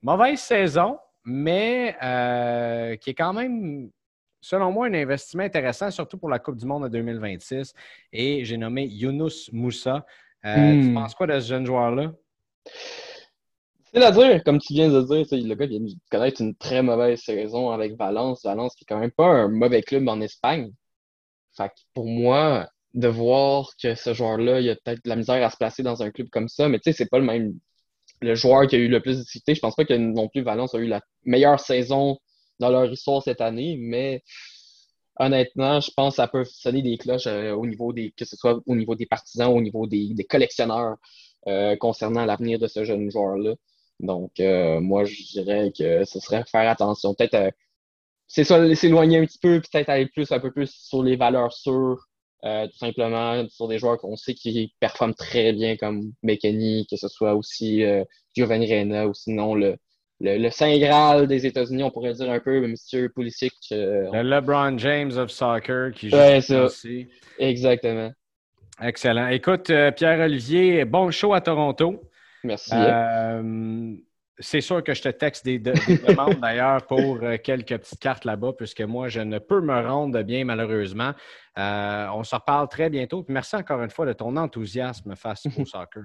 [0.02, 1.96] mauvaise saison, mais
[3.00, 3.92] qui est quand même
[4.48, 7.74] selon moi, un investissement intéressant, surtout pour la Coupe du Monde en 2026.
[8.14, 10.06] Et j'ai nommé Younous Moussa.
[10.46, 10.94] Euh, tu hmm.
[10.94, 12.14] penses quoi de ce jeune joueur-là?
[13.94, 16.82] C'est à dire, comme tu viens de dire, le gars vient de connaître une très
[16.82, 18.46] mauvaise saison avec Valence.
[18.46, 20.72] Valence qui est quand même pas un mauvais club en Espagne.
[21.58, 25.50] Fait pour moi, de voir que ce joueur-là, il a peut-être de la misère à
[25.50, 27.54] se placer dans un club comme ça, mais tu sais, c'est pas le même.
[28.22, 30.42] Le joueur qui a eu le plus de difficultés, je pense pas que non plus
[30.42, 32.18] Valence a eu la meilleure saison
[32.60, 34.24] dans leur histoire cette année, mais
[35.20, 38.36] honnêtement, je pense que ça peut sonner des cloches euh, au niveau des, que ce
[38.36, 40.98] soit au niveau des partisans, au niveau des, collectionneurs
[41.48, 43.56] euh, concernant l'avenir de ce jeune joueur-là.
[44.00, 47.14] Donc, euh, moi, je dirais que ce serait faire attention.
[47.14, 47.54] Peut-être
[48.28, 51.54] c'est ça, s'éloigner un petit peu, peut-être aller plus un peu plus sur les valeurs
[51.54, 52.08] sûres,
[52.44, 57.08] tout simplement sur des joueurs qu'on sait qui performent très bien comme McKenny, que ce
[57.08, 57.84] soit aussi
[58.36, 59.78] Giovanni Reina ou sinon le,
[60.20, 63.54] le, Saint Graal des États-Unis, on pourrait dire un peu, Monsieur Pulisic.
[63.72, 67.08] Euh, le LeBron James of soccer qui joue aussi.
[67.38, 68.12] Exactement.
[68.82, 69.28] Excellent.
[69.28, 72.02] Écoute, euh, Pierre-Olivier, bon show à Toronto.
[72.44, 72.72] Merci.
[72.74, 73.94] Euh,
[74.40, 78.82] c'est sûr que je te texte des, demandes d'ailleurs pour quelques petites cartes là-bas, puisque
[78.82, 81.14] moi, je ne peux me rendre bien malheureusement.
[81.56, 83.26] on se reparle très bientôt.
[83.30, 86.04] merci encore une fois de ton enthousiasme face au soccer.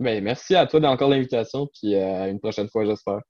[0.00, 3.20] Ben, merci à toi d'encore l'invitation, puis à une prochaine fois, j'espère.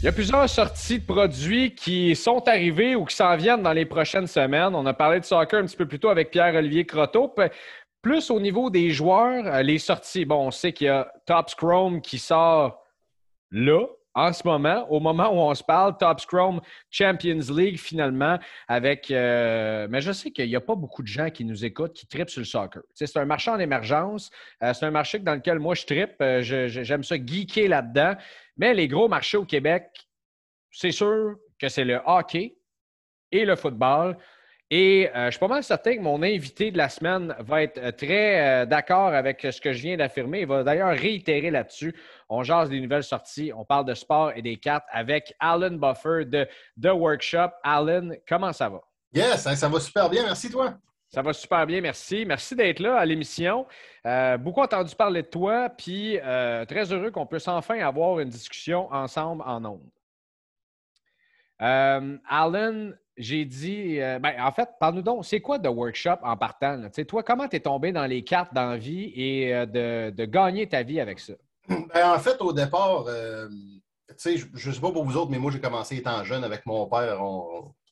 [0.00, 3.72] Il y a plusieurs sorties de produits qui sont arrivées ou qui s'en viennent dans
[3.72, 4.76] les prochaines semaines.
[4.76, 7.34] On a parlé de soccer un petit peu plus tôt avec Pierre-Olivier Croteau.
[8.00, 10.24] Plus au niveau des joueurs, euh, les sorties.
[10.24, 12.80] Bon, on sait qu'il y a Top Chrome qui sort
[13.50, 18.38] là, en ce moment, au moment où on se parle, Top Chrome Champions League finalement
[18.68, 19.10] avec.
[19.10, 22.06] Euh, mais je sais qu'il n'y a pas beaucoup de gens qui nous écoutent qui
[22.06, 22.82] tripent sur le soccer.
[22.94, 24.30] c'est un marché en émergence.
[24.62, 26.22] Euh, c'est un marché dans lequel moi je tripe.
[26.84, 28.14] J'aime ça geeker là-dedans.
[28.58, 29.88] Mais les gros marchés au Québec,
[30.70, 32.56] c'est sûr que c'est le hockey
[33.32, 34.18] et le football.
[34.70, 38.66] Et je suis pas mal certain que mon invité de la semaine va être très
[38.66, 40.40] d'accord avec ce que je viens d'affirmer.
[40.40, 41.94] Il va d'ailleurs réitérer là-dessus.
[42.28, 46.26] On jase des nouvelles sorties, on parle de sport et des cartes avec Alan Buffer
[46.26, 46.46] de
[46.82, 47.48] The Workshop.
[47.62, 48.82] Alan, comment ça va?
[49.14, 50.24] Yes, hein, ça va super bien.
[50.24, 50.74] Merci, toi.
[51.10, 52.24] Ça va super bien, merci.
[52.26, 53.66] Merci d'être là à l'émission.
[54.06, 58.28] Euh, beaucoup entendu parler de toi, puis euh, très heureux qu'on puisse enfin avoir une
[58.28, 59.90] discussion ensemble en ondes.
[61.62, 66.88] Euh, Alan, j'ai dit, ben, en fait, parle-nous donc, c'est quoi The Workshop en partant?
[67.08, 71.20] Toi, comment tu es tombé dans les cartes d'envie et de, gagner ta vie avec
[71.20, 71.32] ça?
[71.68, 75.60] Ben, en fait, au départ, je ne sais pas pour vous autres, mais moi, j'ai
[75.60, 77.18] commencé étant jeune avec mon père.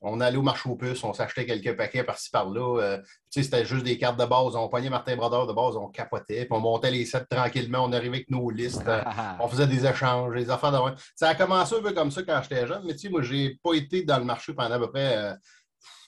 [0.01, 2.81] On allait au marché aux puces, on s'achetait quelques paquets par-ci par-là.
[2.81, 2.99] Euh,
[3.31, 4.57] c'était juste des cartes de base.
[4.57, 7.85] On pognait Martin Brodeur de base, on capotait, puis on montait les sets tranquillement.
[7.85, 9.03] On arrivait avec nos listes, euh,
[9.41, 10.79] on faisait des échanges, des affaires de.
[11.15, 13.59] Ça a commencé un peu comme ça quand j'étais jeune, mais tu sais, moi, j'ai
[13.63, 15.37] pas été dans le marché pendant à peu près.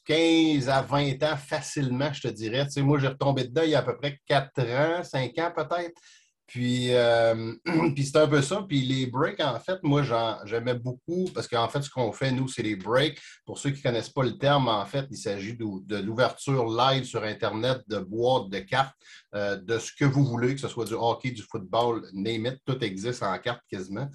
[0.04, 2.64] 15 euh, à 20 ans facilement, je te dirais.
[2.64, 5.38] Tu sais, moi, j'ai retombé dedans il y a à peu près 4 ans, 5
[5.38, 6.00] ans peut-être.
[6.48, 7.52] Puis, euh,
[7.94, 8.64] puis c'est un peu ça.
[8.66, 10.02] Puis les breaks, en fait, moi,
[10.44, 13.20] j'aimais beaucoup parce qu'en fait, ce qu'on fait, nous, c'est les breaks.
[13.44, 17.04] Pour ceux qui ne connaissent pas le terme, en fait, il s'agit de, l'ouverture live
[17.04, 18.96] sur Internet de boîtes de cartes,
[19.34, 22.58] euh, de ce que vous voulez, que ce soit du hockey, du football, name it,
[22.64, 24.08] tout existe en carte quasiment.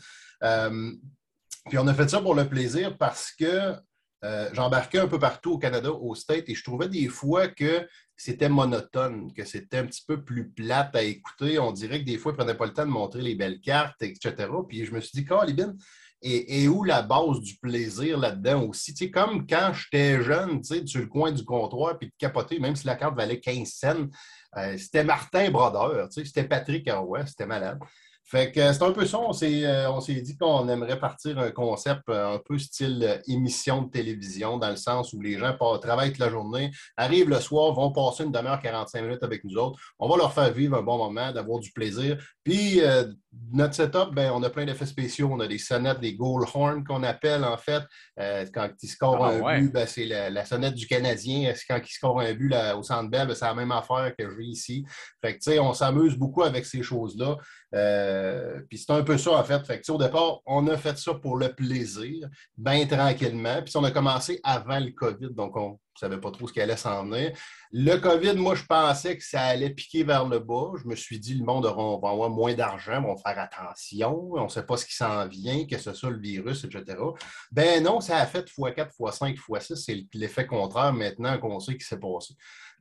[0.43, 0.91] Euh,
[1.69, 3.75] puis on a fait ça pour le plaisir parce que
[4.53, 8.49] j'embarquais un peu partout au Canada, au State, et je trouvais des fois que c'était
[8.49, 11.59] monotone, que c'était un petit peu plus plate à écouter.
[11.59, 13.59] On dirait que des fois, ils ne prenaient pas le temps de montrer les belles
[13.59, 14.33] cartes, etc.
[14.67, 15.75] Puis je me suis dit, Calibin,
[16.25, 18.93] et, et, où la base du plaisir là-dedans aussi?
[18.93, 22.13] Tu sais, comme quand j'étais jeune, tu sais, sur le coin du comptoir, puis de
[22.17, 24.07] capoter, même si la carte valait 15 cents,
[24.55, 27.79] euh, c'était Martin Brodeur, tu sais, c'était Patrick Arouet, c'était malade.
[28.25, 29.19] Fait que c'est un peu ça.
[29.19, 33.81] On s'est, euh, dit qu'on aimerait partir un concept euh, un peu style euh, émission
[33.81, 37.73] de télévision, dans le sens où les gens travaillent toute la journée, arrivent le soir,
[37.73, 39.77] vont passer une demi-heure, 45 minutes avec nous autres.
[39.99, 42.17] On va leur faire vivre un bon moment, d'avoir du plaisir.
[42.43, 42.81] Puis,
[43.51, 45.29] notre setup, ben, on a plein d'effets spéciaux.
[45.31, 47.83] On a des sonnettes, des goal horns qu'on appelle, en fait.
[48.53, 51.53] quand ils scorent ah, un but, ben, c'est la, sonnette du Canadien.
[51.69, 54.43] Quand ils scorent un but au Centre Bell, ben, c'est la même affaire que j'ai
[54.43, 54.85] ici.
[55.21, 57.37] Fait que, tu sais, on s'amuse beaucoup avec ces choses-là.
[57.73, 59.65] Euh, puis c'est un peu ça, en fait.
[59.65, 63.61] fait au départ, on a fait ça pour le plaisir, bien tranquillement.
[63.63, 66.61] Puis on a commencé avant le COVID, donc on ne savait pas trop ce qui
[66.61, 67.35] allait s'en venir.
[67.71, 70.71] Le COVID, moi, je pensais que ça allait piquer vers le bas.
[70.81, 74.49] Je me suis dit, le monde va avoir moins d'argent, vont faire attention, on ne
[74.49, 76.97] sait pas ce qui s'en vient, que ce soit le virus, etc.
[77.51, 79.75] Ben non, ça a fait x4, x5, x6.
[79.75, 82.35] C'est l'effet contraire maintenant qu'on sait ce qui s'est passé.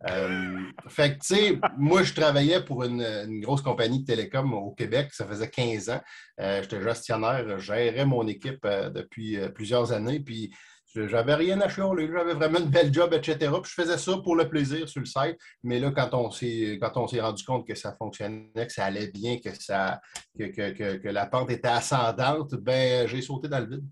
[0.08, 4.72] Euh, fait que, tu sais, moi, je travaillais pour une, grosse compagnie de télécom au
[4.72, 5.10] Québec.
[5.12, 6.00] Ça faisait 15 ans.
[6.40, 10.20] Euh, j'étais gestionnaire, je gérais mon équipe euh, depuis plusieurs années.
[10.20, 10.52] Puis,
[10.94, 12.08] j'avais rien à chialer.
[12.12, 13.36] J'avais vraiment une belle job, etc.
[13.62, 15.38] Puis, je faisais ça pour le plaisir sur le site.
[15.62, 16.78] Mais là, quand on s'est,
[17.20, 20.00] rendu compte que ça fonctionnait, que ça allait bien, que, ça,
[20.38, 23.84] que, la pente était ascendante, ben, j'ai sauté dans le vide.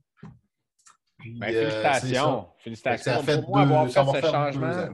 [1.38, 2.48] Ben, félicitations.
[2.58, 3.12] félicitations.
[3.12, 4.88] Ça fait pour moi, avoir fait ce changement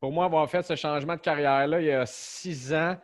[0.00, 2.96] pour moi, avoir fait ce changement de carrière-là il y a six ans,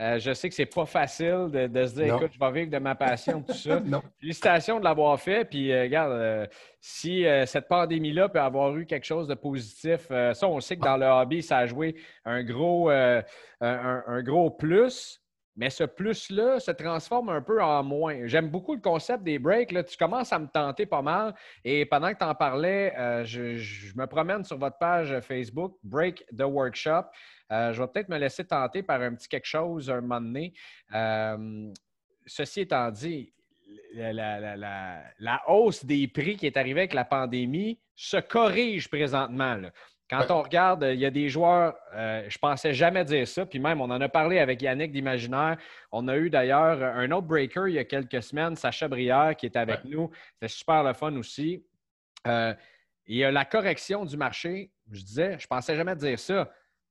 [0.00, 2.78] euh, je sais que c'est pas facile de, se dire, écoute, je vais vivre de
[2.78, 3.80] ma passion, tout ça.
[4.20, 5.44] Félicitations de l'avoir fait.
[5.44, 6.46] Puis, euh, regarde, euh,
[6.80, 10.96] si cette pandémie-là peut avoir eu quelque chose de positif, ça, on sait que dans
[10.96, 15.21] le hobby, ça a joué un gros, un, gros plus.
[15.54, 18.26] Mais ce plus-là se transforme un peu en moins.
[18.26, 19.72] J'aime beaucoup le concept des breaks.
[19.72, 19.84] Là.
[19.84, 21.34] Tu commences à me tenter pas mal.
[21.62, 26.24] Et pendant que tu en parlais, euh, je, me promène sur votre page Facebook, Break
[26.36, 27.04] the Workshop.
[27.50, 30.54] Euh, je vais peut-être me laisser tenter par un petit quelque chose un moment donné.
[30.94, 31.70] Euh,
[32.26, 33.32] ceci étant dit,
[33.94, 39.60] la, hausse des prix qui est arrivée avec la pandémie se corrige présentement.
[40.12, 43.58] Quand on regarde, il y a des joueurs, euh, je pensais jamais dire ça, puis
[43.58, 45.56] même on en a parlé avec Yannick d'Imaginaire.
[45.90, 49.46] On a eu d'ailleurs un autre breaker il y a quelques semaines, Sacha Brière, qui
[49.46, 50.10] est avec nous.
[50.34, 51.64] C'était super le fun aussi.
[52.26, 52.52] Euh,
[53.06, 54.70] il y a la correction du marché.
[54.90, 56.50] Je disais, je pensais jamais dire ça.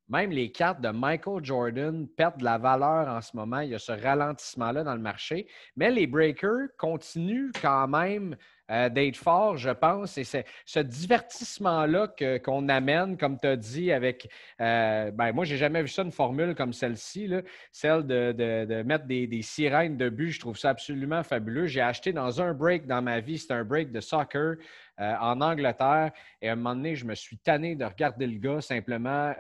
[0.10, 3.60] Même les cartes de Michael Jordan perdent de la valeur en ce moment.
[3.60, 5.48] Il y a ce ralentissement-là dans le marché.
[5.76, 8.36] Mais les breakers continuent quand même
[8.72, 10.18] euh, d'être fort, je pense.
[10.18, 12.08] Et c'est ce divertissement-là
[12.44, 14.30] qu'on amène, comme tu as dit, avec.
[14.62, 17.30] Euh, ben, moi, j'ai jamais vu ça, une formule comme celle-ci,
[17.72, 20.32] celle de, mettre des, sirènes de but.
[20.32, 21.68] Je trouve ça absolument fabuleux.
[21.68, 24.56] J'ai acheté dans un break dans ma vie, c'est un break de soccer.
[25.02, 26.12] Euh, en Angleterre.
[26.42, 29.34] Et à un moment donné, je me suis tanné de regarder le gars simplement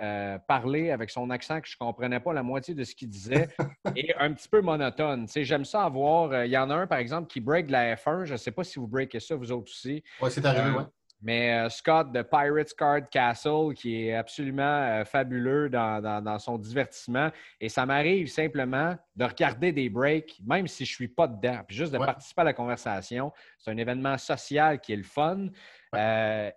[0.47, 3.47] parler avec son accent que je ne comprenais pas la moitié de ce qu'il disait
[3.95, 5.27] et un petit peu monotone.
[5.27, 6.45] J'aime ça avoir.
[6.45, 8.25] Il y en a un, par exemple, qui break de la F1.
[8.25, 10.03] Je ne sais pas si vous breakez ça, vous autres aussi.
[10.21, 10.83] Oui, c'est arrivé, euh, oui.
[11.21, 17.29] Mais euh, Scott de Pirates Card Castle, qui est absolument euh, fabuleux dans, son divertissement.
[17.59, 21.59] Et ça m'arrive simplement de regarder des breaks, même si je ne suis pas dedans,
[21.67, 23.31] puis juste de participer à la conversation.
[23.59, 25.47] C'est un événement social qui est le fun.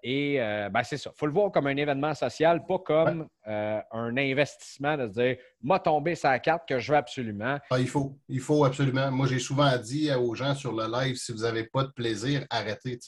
[0.03, 1.11] et ben, c'est ça.
[1.14, 5.37] Il faut le voir comme un événement social, pas comme un investissement de se dire
[5.62, 7.59] m'a tombé sa carte que je veux absolument.
[7.70, 9.11] Ah, il faut, il faut absolument.
[9.11, 12.46] Moi, j'ai souvent dit aux gens sur le live si vous n'avez pas de plaisir,
[12.50, 12.98] arrêtez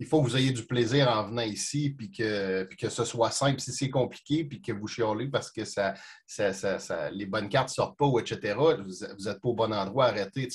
[0.00, 3.04] il faut que vous ayez du plaisir en venant ici, puis que, puis que ce
[3.04, 3.60] soit simple.
[3.60, 5.94] Si c'est compliqué, puis que vous chiolez parce que ça,
[6.26, 10.48] ça, les bonnes cartes ne sortent pas, etc., vous n'êtes pas au bon endroit, arrêtez.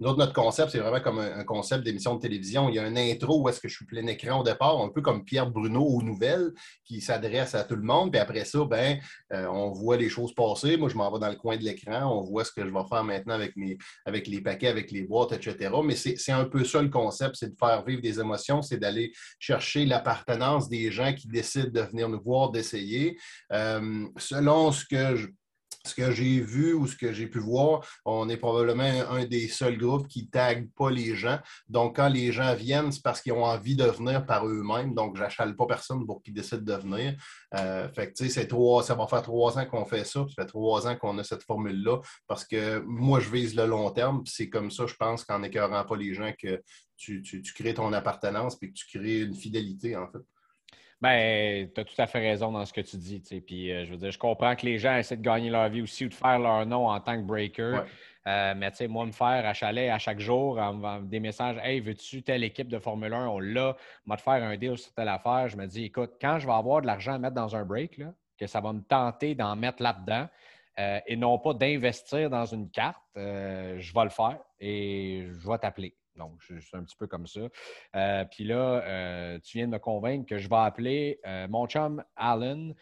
[0.00, 2.68] notre concept, c'est vraiment comme un, concept d'émission de télévision.
[2.68, 4.88] Il y a un intro où est-ce que je suis plein écran au départ, un
[4.88, 6.52] peu comme Pierre Bruno aux nouvelles,
[6.84, 8.10] qui s'adresse à tout le monde.
[8.10, 8.98] Puis après ça, ben,
[9.32, 10.76] euh, on voit les choses passer.
[10.76, 12.12] Moi, je m'en vais dans le coin de l'écran.
[12.12, 15.02] On voit ce que je vais faire maintenant avec, mes, avec les paquets, avec les
[15.02, 15.70] boîtes, etc.
[15.84, 19.12] Mais c'est un peu ça le concept, c'est de faire vivre des émotions, c'est d'aller
[19.38, 23.18] chercher l'appartenance des gens qui décident de venir nous voir, d'essayer.
[23.52, 25.28] Euh, selon ce que
[25.88, 29.48] ce que j'ai vu ou ce que j'ai pu voir, on est probablement un des
[29.48, 31.38] seuls groupes qui ne tague pas les gens.
[31.68, 34.94] Donc, quand les gens viennent, c'est parce qu'ils ont envie de venir par eux-mêmes.
[34.94, 37.16] Donc, je n'achale pas personne pour qu'ils décident de venir.
[37.56, 40.26] Euh, fait ça va faire trois ans qu'on fait ça.
[40.28, 43.90] Ça fait trois ans qu'on a cette formule-là parce que moi, je vise le long
[43.90, 44.22] terme.
[44.26, 46.60] C'est comme ça, je pense, qu'en écœurant pas les gens, que
[46.98, 50.18] tu, tu crées ton appartenance et que tu crées une fidélité, en fait.
[51.00, 53.20] Ben, tu as tout à fait raison dans ce que tu dis.
[53.20, 55.82] Puis, euh, je veux dire, je comprends que les gens essaient de gagner leur vie
[55.82, 57.82] aussi ou de faire leur nom en tant que breaker.
[58.26, 60.60] Euh, mais tu sais, moi, me faire à chalet à chaque jour
[61.02, 64.56] des messages Hey, veux-tu telle équipe de Formule 1 On l'a, m'a de faire un
[64.56, 65.48] deal sur telle affaire.
[65.48, 68.00] Je me dis Écoute, quand je vais avoir de l'argent à mettre dans un break,
[68.36, 70.28] que ça va me tenter d'en mettre là-dedans
[70.80, 75.58] euh, et non pas d'investir dans une carte, je vais le faire et je vais
[75.58, 75.94] t'appeler.
[76.18, 77.40] Donc, je suis un petit peu comme ça.
[77.96, 81.66] Euh, puis là, euh, tu viens de me convaincre que je vais appeler euh, mon
[81.66, 82.72] chum Alan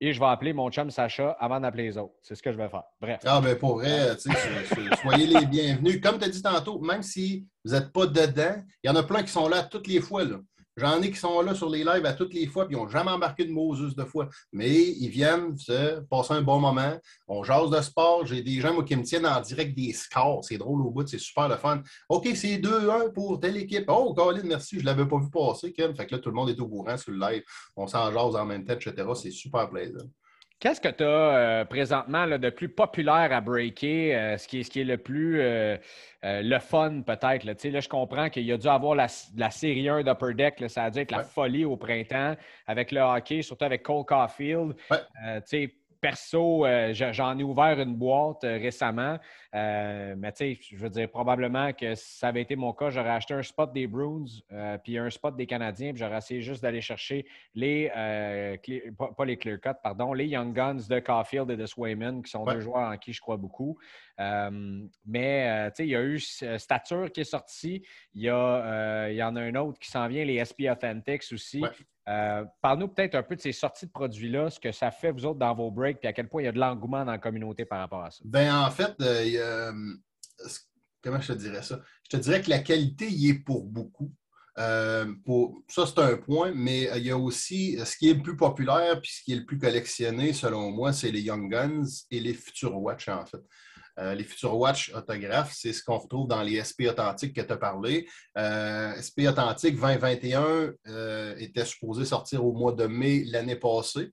[0.00, 2.14] et je vais appeler mon chum Sacha avant d'appeler les autres.
[2.22, 2.84] C'est ce que je vais faire.
[3.00, 3.20] Bref.
[3.24, 6.00] Ah, mais pour vrai, soyez les bienvenus.
[6.00, 9.02] Comme tu as dit tantôt, même si vous n'êtes pas dedans, il y en a
[9.02, 10.24] plein qui sont là toutes les fois.
[10.24, 10.36] Là.
[10.76, 12.88] J'en ai qui sont là sur les lives à toutes les fois, puis ils n'ont
[12.88, 14.28] jamais embarqué de Moses de fois.
[14.52, 16.98] Mais ils viennent se passer un bon moment.
[17.28, 18.26] On jase de sport.
[18.26, 20.44] J'ai des gens qui me tiennent en direct des scores.
[20.44, 21.80] C'est drôle au bout, c'est super le fun.
[22.08, 23.84] OK, c'est 2-1 pour telle équipe.
[23.88, 25.94] Oh, Colin, merci, je ne l'avais pas vu passer, Ken.
[25.94, 27.42] Fait que là, tout le monde est au courant sur le live.
[27.76, 29.06] On s'en jase en même temps, etc.
[29.14, 30.06] C'est super plaisant.
[30.60, 34.62] Qu'est-ce que tu as euh, présentement de plus populaire à breaker, euh, ce, qui est,
[34.62, 35.76] ce qui est le plus euh,
[36.22, 37.44] le fun peut-être?
[37.44, 37.52] Là?
[37.52, 40.90] là, je comprends qu'il y a dû avoir la, série 1 d'Upper Deck, ça a
[40.90, 42.34] dû être la folie au printemps
[42.66, 44.74] avec le hockey, surtout avec Cole Caulfield
[46.00, 49.18] perso, j'en ai ouvert une boîte récemment.
[49.54, 52.90] Euh, mais tu sais, je veux dire, probablement que si ça avait été mon cas,
[52.90, 54.24] j'aurais acheté un spot des Bruins
[54.82, 57.88] puis un spot des Canadiens, puis j'aurais essayé juste d'aller chercher les,
[58.98, 62.44] pas, les clear cut, pardon, les Young Guns de Caulfield et de Swayman, qui sont
[62.44, 63.78] deux joueurs en qui je crois beaucoup.
[64.18, 67.84] mais tu sais, il y a eu Stature qui est sorti.
[68.14, 71.24] Il y, a, il y en a un autre qui s'en vient, les SP Authentics
[71.32, 71.62] aussi.
[72.06, 75.24] Euh, parle-nous peut-être un peu de ces sorties de produits-là, ce que ça fait, vous
[75.24, 77.18] autres, dans vos breaks, puis à quel point il y a de l'engouement dans la
[77.18, 78.20] communité par rapport à ça.
[78.24, 79.24] Ben en fait, euh,
[81.02, 81.80] comment je te dirais ça?
[82.04, 84.12] Je te dirais que la qualité y est pour beaucoup.
[84.58, 85.12] Euh,
[85.68, 89.00] ça, c'est un point, mais il y a aussi ce qui est le plus populaire
[89.00, 92.34] puis ce qui est le plus collectionné, selon moi, c'est les Young Guns et les
[92.34, 93.40] Future Watch, en fait.
[93.98, 97.52] Euh, les Future Watch autographes, c'est ce qu'on retrouve dans les SP authentiques que tu
[97.52, 98.08] as parlé.
[98.36, 104.10] Euh, SP authentique 2021 euh, était supposé sortir au mois de mai l'année passée.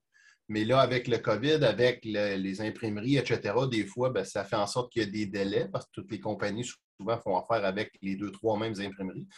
[0.51, 4.67] Mais là, avec le COVID, avec les imprimeries, etc., des fois, ben, ça fait en
[4.67, 7.93] sorte qu'il y a des délais parce que toutes les compagnies souvent font affaire avec
[8.01, 9.29] les deux, trois mêmes imprimeries.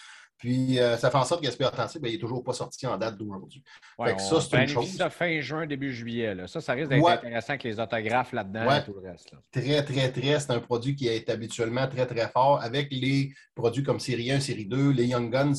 [0.44, 2.98] Puis, euh, ça fait en sorte qu'Esprit Authentique, ben, il n'est toujours pas sorti en
[2.98, 3.64] date d'aujourd'hui.
[3.98, 4.90] ça, c'est une chose.
[4.90, 6.36] ça fin juin, début juillet.
[6.48, 9.32] Ça, ça risque d'être intéressant que les autographes là-dedans et tout le reste.
[9.54, 10.42] Très, très, très.
[10.42, 12.62] C'est un produit qui est habituellement très, très fort.
[12.62, 15.54] Avec les produits comme Série 1, Série 2, les Young Guns,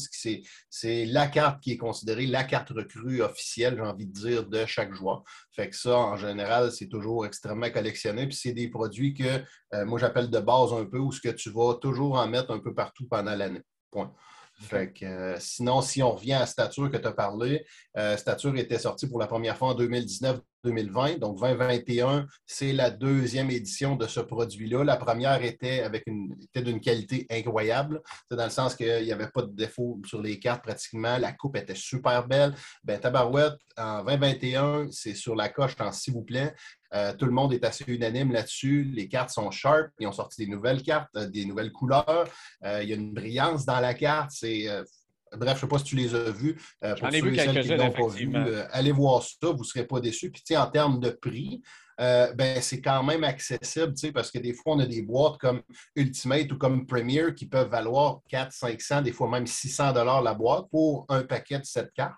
[0.68, 4.66] c'est la carte qui est considérée la carte recrue officielle, j'ai envie de dire, de
[4.66, 5.24] chaque joueur.
[5.50, 8.26] Fait que ça, en général, c'est toujours extrêmement collectionné.
[8.26, 9.42] Puis c'est des produits que
[9.72, 12.50] euh, moi, j'appelle de base un peu, ou ce que tu vas toujours en mettre
[12.50, 13.62] un peu partout pendant l'année.
[13.90, 14.12] Point.
[15.02, 17.64] Euh, sinon, si on revient à Stature que tu as parlé,
[17.96, 19.74] euh, Stature était sorti pour la première fois en
[20.64, 21.18] 2019-2020.
[21.18, 24.84] Donc, 2021, c'est la deuxième édition de ce produit-là.
[24.84, 25.88] La première était
[26.54, 28.02] d'une qualité incroyable.
[28.30, 31.18] C'est dans le sens qu'il n'y avait pas de défaut sur les cartes pratiquement.
[31.18, 32.54] La coupe était super belle.
[32.82, 36.54] Ben, Tabarouette, en 2021, c'est sur la coche en s'il vous plaît.
[36.94, 38.84] Euh, tout le monde est assez unanime là-dessus.
[38.84, 39.90] Les cartes sont sharp.
[39.98, 42.24] Ils ont sorti des nouvelles cartes, euh, des nouvelles couleurs.
[42.64, 44.30] Euh, il y a une brillance dans la carte.
[44.32, 44.68] C'est.
[45.36, 46.56] Bref, je ne sais pas si tu les as vus.
[46.82, 50.30] J'en ai vu quelques-uns, allez voir ça, vous ne serez pas déçus.
[50.30, 51.62] Puis, en termes de prix,
[51.98, 55.62] ben, c'est quand même accessible, parce que des fois, on a des boîtes comme
[55.94, 60.66] Ultimate ou comme Premier qui peuvent valoir 400, 500, des fois même 600 la boîte
[60.70, 62.14] pour un paquet de cette carte.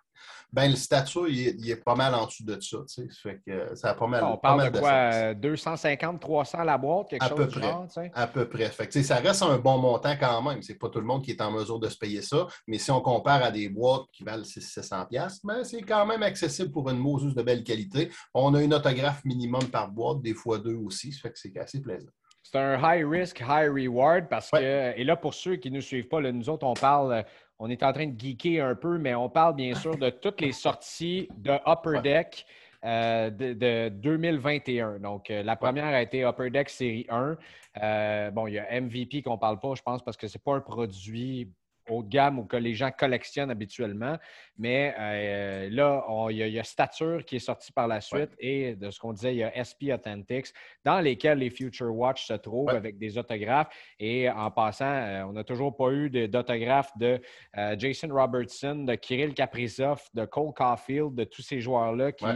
[0.57, 2.78] Ben, le statut, il est, pas mal en dessous de ça.
[2.88, 3.09] Tu sais.
[3.22, 4.24] Fait que ça a pas mal.
[4.24, 8.00] On parle de quoi 250, 300 la boîte, quelque à chose peu près, genre, tu
[8.00, 8.11] sais?
[8.14, 8.70] À peu près.
[8.70, 10.62] Fait que, ça reste un bon montant quand même.
[10.62, 12.46] C'est pas tout le monde qui est en mesure de se payer ça.
[12.66, 16.70] Mais si on compare à des boîtes qui valent 600$, ben, c'est quand même accessible
[16.70, 18.11] pour une Moses de belle qualité.
[18.32, 21.12] On a une autographe minimum par boîte, des fois deux aussi.
[21.12, 22.09] Ça fait que c'est assez plaisant.
[22.50, 25.82] C'est un high risk, high reward parce que, et là, pour ceux qui ne nous
[25.82, 27.24] suivent pas, nous autres, on parle,
[27.59, 30.40] on est en train de geeker un peu, mais on parle bien sûr de toutes
[30.40, 32.46] les sorties de Upper Deck.
[32.84, 35.00] Euh, de, 2021.
[35.00, 37.36] Donc, euh, la première a été Upper Deck Série 1.
[37.82, 40.36] Euh, bon, il y a MVP qu'on ne parle pas, je pense, parce que ce
[40.36, 41.50] n'est pas un produit
[41.89, 44.16] haut de gamme ou que les gens collectionnent habituellement.
[44.59, 48.91] Mais euh, là, il y, a Stature qui est sorti par la suite et de
[48.91, 50.49] ce qu'on disait, il y a SP Authentics
[50.84, 53.68] dans lesquels les Future Watch se trouvent avec des autographes.
[53.99, 57.20] Et en passant, euh, on n'a toujours pas eu d'autographes de,
[57.57, 62.26] euh, Jason Robertson, de Kirill Kaprizov, de Cole Caulfield, de tous ces joueurs-là qui.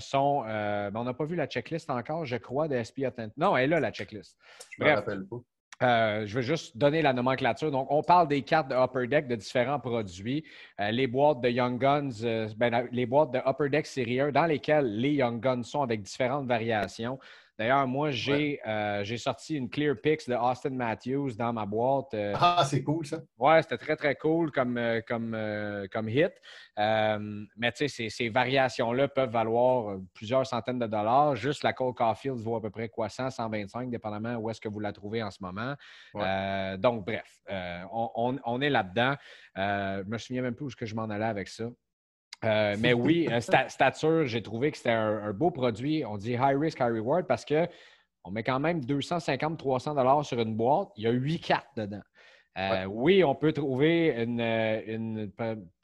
[0.00, 0.42] sont.
[0.42, 3.36] Ben, on n'a pas vu la checklist encore, je crois, de SP Authentics.
[3.36, 4.36] Non, elle est là, la checklist.
[4.70, 5.38] Je me rappelle pas.
[5.82, 7.70] Euh, je vais juste donner la nomenclature.
[7.70, 10.44] Donc, on parle des cartes de Upper Deck de différents produits.
[10.80, 14.32] Euh, les boîtes de Young Guns, euh, ben, les boîtes de Upper Deck série 1
[14.32, 17.18] dans lesquelles les Young Guns sont avec différentes variations.
[17.58, 22.14] D'ailleurs, moi, euh, j'ai sorti une Clear Pix de Austin Matthews dans ma boîte.
[22.14, 22.32] Euh.
[22.38, 23.18] ah, c'est cool, ça.
[23.36, 25.36] Ouais, c'était très, très cool comme, euh, comme,
[25.90, 26.32] comme hit.
[26.76, 31.34] mais tu sais, ces, variations-là peuvent valoir plusieurs centaines de dollars.
[31.34, 34.68] Juste la Cole Caulfield vaut à peu près quoi, 100, 125, dépendamment où est-ce que
[34.68, 35.74] vous la trouvez en ce moment.
[36.78, 37.40] donc, bref,
[37.92, 39.16] on, on, est là-dedans.
[39.56, 41.64] je me souviens même plus où est-ce que je m'en allais avec ça.
[42.44, 46.04] Euh, mais oui, euh, stature, j'ai trouvé que c'était un, beau produit.
[46.04, 50.54] On dit high risk, high reward parce qu'on met quand même 250-300 dollars sur une
[50.54, 50.88] boîte.
[50.96, 52.02] Il y a huit cartes dedans.
[52.56, 55.32] Euh, oui, on peut trouver une, une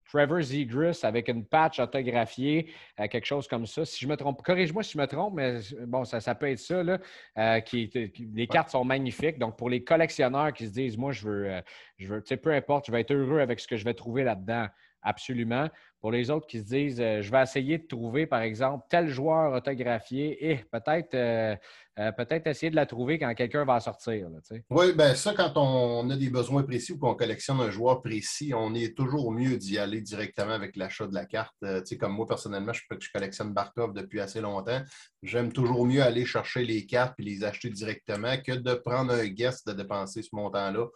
[0.08, 3.84] Trevor Zegris avec une patch autographiée, quelque chose comme ça.
[3.84, 6.58] Si je me trompe, corrige-moi si je me trompe, mais bon, ça, ça peut être
[6.58, 6.82] ça.
[6.82, 7.90] Là, qui,
[8.34, 9.38] les cartes sont magnifiques.
[9.38, 11.62] Donc, pour les collectionneurs qui se disent, moi, je veux,
[11.98, 13.94] je veux, tu sais, peu importe, je vais être heureux avec ce que je vais
[13.94, 14.66] trouver là-dedans.
[15.04, 15.68] Absolument.
[16.00, 19.08] Pour les autres qui se disent, euh, je vais essayer de trouver, par exemple, tel
[19.08, 21.54] joueur autographié et peut-être euh,
[21.98, 24.28] euh, peut-être essayer de la trouver quand quelqu'un va sortir.
[24.70, 28.52] oui, bien ça, quand on a des besoins précis ou qu'on collectionne un joueur précis,
[28.54, 31.54] on est toujours mieux d'y aller directement avec l'achat de la carte.
[32.00, 34.82] comme moi, personnellement, je, je collectionne Barkov depuis assez longtemps.
[35.22, 39.26] J'aime toujours mieux aller chercher les cartes et les acheter directement que de prendre un
[39.26, 40.86] guest de dépenser ce montant-là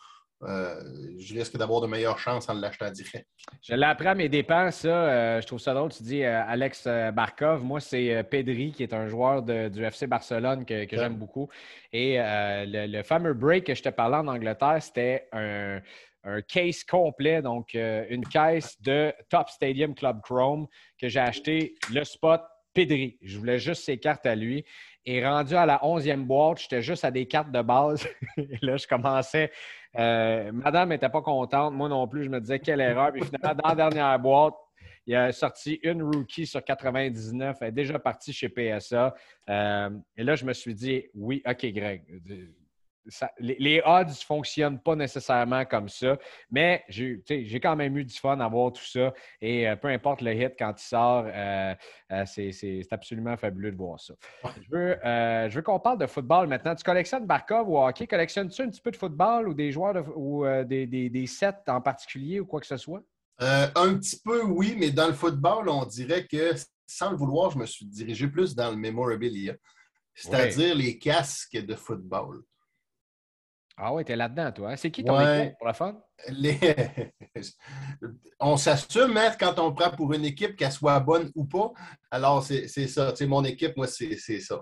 [0.44, 0.80] euh,
[1.18, 3.26] je risque d'avoir de meilleures chances en l'achetant direct.
[3.60, 4.88] Je l'ai appris à mes dépenses, ça.
[4.88, 5.90] Euh, je trouve ça drôle.
[5.90, 7.64] Tu dis euh, Alex Barkov.
[7.64, 11.48] Moi, c'est Pedri, qui est un joueur du FC Barcelone que, j'aime beaucoup.
[11.92, 15.80] Et le, fameux break que je te parlais en Angleterre, c'était un,
[16.46, 20.66] case complet, donc une caisse de Top Stadium Club Chrome
[21.00, 22.42] que j'ai acheté le spot
[22.74, 23.18] Pedri.
[23.22, 24.64] Je voulais juste ses cartes à lui.
[25.06, 28.06] Et rendu à la onzième boîte, j'étais juste à des cartes de base.
[28.36, 29.50] Et là, je commençais
[29.96, 31.74] euh, madame n'était pas contente.
[31.74, 33.12] Moi non plus, je me disais quelle erreur.
[33.12, 34.54] Puis finalement, dans la dernière boîte,
[35.06, 37.56] il a sorti une rookie sur 99.
[37.60, 39.14] Elle est déjà partie chez PSA.
[39.48, 42.02] Euh, et là, je me suis dit, oui, OK, Greg
[43.38, 46.16] les, odds ne fonctionnent pas nécessairement comme ça,
[46.50, 49.12] mais j'ai quand même eu du fun à voir tout ça.
[49.40, 51.74] Et euh, peu importe le hit quand il sort, euh,
[52.12, 54.14] euh, c'est absolument fabuleux de voir ça.
[54.60, 56.74] Je veux, veux qu'on parle de football maintenant.
[56.74, 58.06] Tu collectionnes Barkov ou hockey?
[58.06, 62.40] Collectionnes-tu un petit peu de football ou des joueurs ou des, des, sets en particulier
[62.40, 63.02] ou quoi que ce soit?
[63.40, 66.54] un petit peu, oui, mais dans le football, on dirait que
[66.88, 69.54] sans le vouloir, je me suis dirigé plus dans le memorabilia,
[70.14, 72.42] c'est-à-dire les casques de football.
[73.80, 74.72] Ah oui, t'es là-dedans, toi.
[74.72, 74.76] Hein?
[74.76, 75.96] C'est qui ton équipe pour la fun?
[78.40, 81.70] on s'assume hein, quand on prend pour une équipe, qu'elle soit bonne ou pas.
[82.10, 83.14] Alors, c'est ça.
[83.14, 84.60] C'est mon équipe, moi, c'est ça.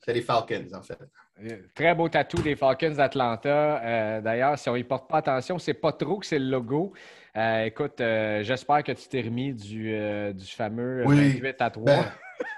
[0.00, 0.98] C'est les Falcons, en fait.
[1.42, 3.82] Euh, très beau tatou des Falcons d'Atlanta.
[3.84, 6.94] Euh, d'ailleurs, si on n'y porte pas attention, c'est pas trop que c'est le logo.
[7.36, 9.94] Euh, écoute, j'espère que tu t'es remis du,
[10.32, 11.34] du fameux oui.
[11.34, 11.84] 28 à 3.
[11.84, 12.04] Ben,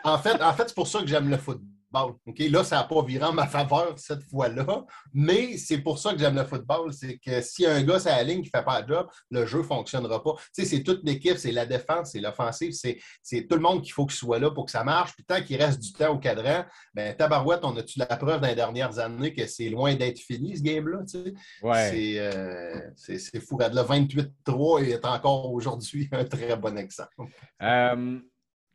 [0.05, 1.78] en fait, en fait c'est pour ça que j'aime le football.
[1.91, 4.84] Bon, OK, là, ça n'a pas viré en ma faveur cette fois-là,
[5.14, 6.93] mais c'est pour ça que j'aime le football.
[6.93, 9.47] C'est que si un gars c'est la ligne qui ne fait pas le job, le
[9.47, 10.34] jeu ne fonctionnera pas.
[10.55, 13.93] Tu sais, c'est toute l'équipe, c'est la défense, c'est l'offensive, c'est tout le monde qu'il
[13.93, 15.14] faut qu'il soit là pour que ça marche.
[15.14, 18.49] Puis tant qu'il reste du temps au cadran, ben tabarouette, on a-tu la preuve dans
[18.49, 20.99] les dernières années que c'est loin d'être fini, ce game-là?
[21.11, 21.34] Tu sais?
[21.62, 21.91] ouais.
[21.91, 23.59] C'est euh, fou.
[23.59, 27.14] Le 28-3 est encore aujourd'hui un très bon exemple.
[27.62, 28.20] Euh,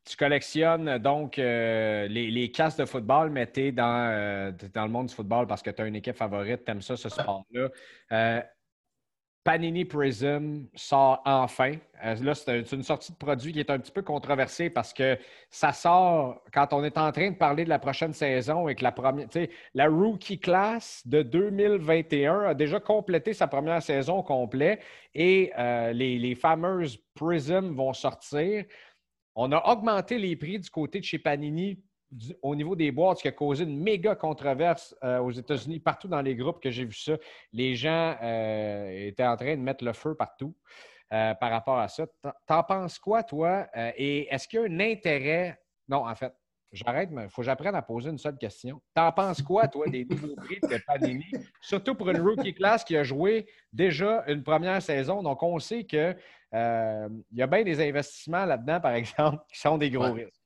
[0.06, 4.84] tu collectionnes donc euh, les, les casques de football, mais tu es dans, euh, dans,
[4.84, 7.10] le monde du football parce que tu as une équipe favorite, tu aimes ça, ce
[7.10, 7.70] sport-là.
[8.12, 8.42] Euh,
[9.44, 11.74] Panini Prism sort enfin.
[12.04, 15.18] Euh, là, c'est une sortie de produit qui est un petit peu controversée parce que
[15.50, 18.84] ça sort quand on est en train de parler de la prochaine saison et que
[18.84, 19.28] la première,
[19.74, 24.82] la rookie class de 2021 a déjà complété sa première saison complète
[25.14, 28.64] et euh, les, les fameuses Prism vont sortir.
[29.36, 31.82] On a augmenté les prix du côté de chez Panini
[32.42, 36.08] au niveau des boîtes, ce qui a causé une méga controverse euh, aux États-Unis, partout
[36.08, 37.18] dans les groupes que j'ai vu ça.
[37.52, 40.56] Les gens euh, étaient en train de mettre le feu partout
[41.12, 42.06] euh, par rapport à ça.
[42.46, 43.68] T'en penses quoi, toi?
[43.98, 45.60] et est-ce qu'il y a un intérêt?
[45.88, 46.34] Non, en fait,
[46.74, 48.82] j'arrête, mais il faut que j'apprenne à poser une seule question.
[48.94, 51.32] T'en penses quoi, toi, des nouveaux prix de Panini?
[51.62, 55.24] Surtout pour une rookie class qui a joué déjà une première saison.
[55.24, 56.18] Donc, on sait qu'il
[56.52, 60.44] y a bien des investissements là-dedans, par exemple, qui sont des gros risques.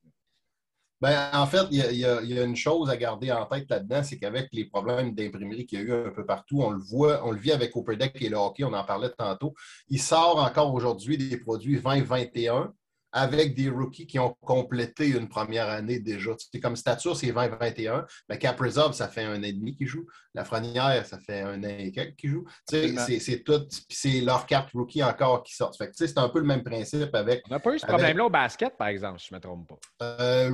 [0.99, 4.49] Ben, en fait, il y, a, une chose à garder en tête là-dedans, c'est qu'avec
[4.51, 7.38] les problèmes d'imprimerie qu'il y a eu un peu partout, on le voit, on le
[7.38, 9.53] vit avec Upper Deck et le hockey, on en parlait tantôt.
[9.89, 12.73] Il sort encore aujourd'hui des produits 2021
[13.12, 16.32] avec des rookies qui ont complété une première année déjà.
[16.38, 18.05] C'est comme Stature, c'est 2021.
[18.30, 20.08] Mais Cap Reserve, ça fait un an et demi qu'ils jouent.
[20.34, 22.45] La Franière, ça fait un an et quelques qu'ils jouent.
[22.66, 23.66] C'est tout.
[23.89, 25.82] C'est leurs quatre rookies encore qui sortent.
[25.93, 27.43] c'est un peu le même principe avec.
[27.49, 29.68] On n'a pas eu ce problème-là au basket, par exemple, si je ne me trompe
[29.68, 29.78] pas.
[30.03, 30.49] Euh,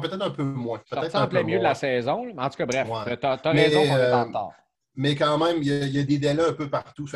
[0.00, 0.80] peut-être un peu moins.
[0.90, 2.26] Peut-être en plein milieu de la saison.
[2.36, 4.52] En tout cas, bref, tu as, raison, on est en euh, retard
[4.98, 7.06] mais quand même, il y, a, des délais un peu partout.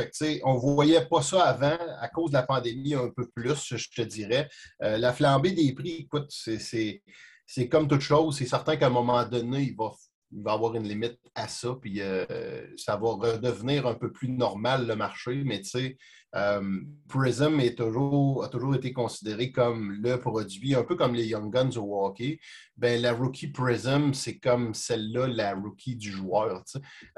[0.44, 3.88] on ne voyait pas ça avant, à cause de la pandémie, un peu plus, je
[3.90, 4.48] te dirais.
[4.84, 8.36] Euh, la flambée des prix, écoute, c'est comme toute chose.
[8.38, 9.90] C'est certain qu'à un moment donné, il va,
[10.34, 14.28] il va avoir une limite à ça, puis euh, ça va redevenir un peu plus
[14.28, 15.42] normal le marché.
[15.44, 15.96] Mais tu sais,
[16.34, 21.26] euh, Prism est toujours, a toujours été considéré comme le produit, un peu comme les
[21.26, 22.38] Young Guns au hockey.
[22.76, 26.64] Ben, la rookie Prism, c'est comme celle-là, la rookie du joueur.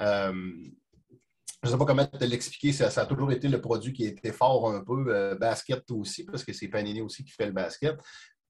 [0.00, 0.32] Euh,
[1.62, 4.04] je ne sais pas comment te l'expliquer, ça, ça, a toujours été le produit qui
[4.04, 5.34] était fort un peu.
[5.40, 7.96] basket aussi, parce que c'est Panini aussi qui fait le basket.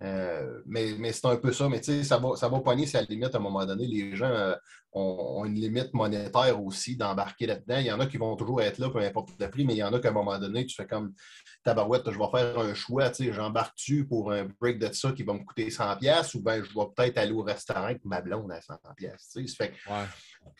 [0.02, 1.68] Euh, mais, c'est un peu ça.
[1.68, 3.64] Mais tu sais, ça va, ça va pogner si à la limite, à un moment
[3.64, 4.54] donné, les gens euh,
[4.92, 7.78] ont, une limite monétaire aussi d'embarquer là-dedans.
[7.78, 9.78] Il y en a qui vont toujours être là, peu importe le prix, mais il
[9.78, 11.14] y en a qu'à un moment donné, tu fais comme
[11.62, 15.22] tabarouette, je vais faire un choix, tu sais, j'embarque-tu pour un break de ça qui
[15.22, 18.52] va me coûter 100$ ou bien je vais peut-être aller au restaurant avec ma blonde
[18.52, 18.78] à 100$.
[18.96, 19.72] Tu sais, fait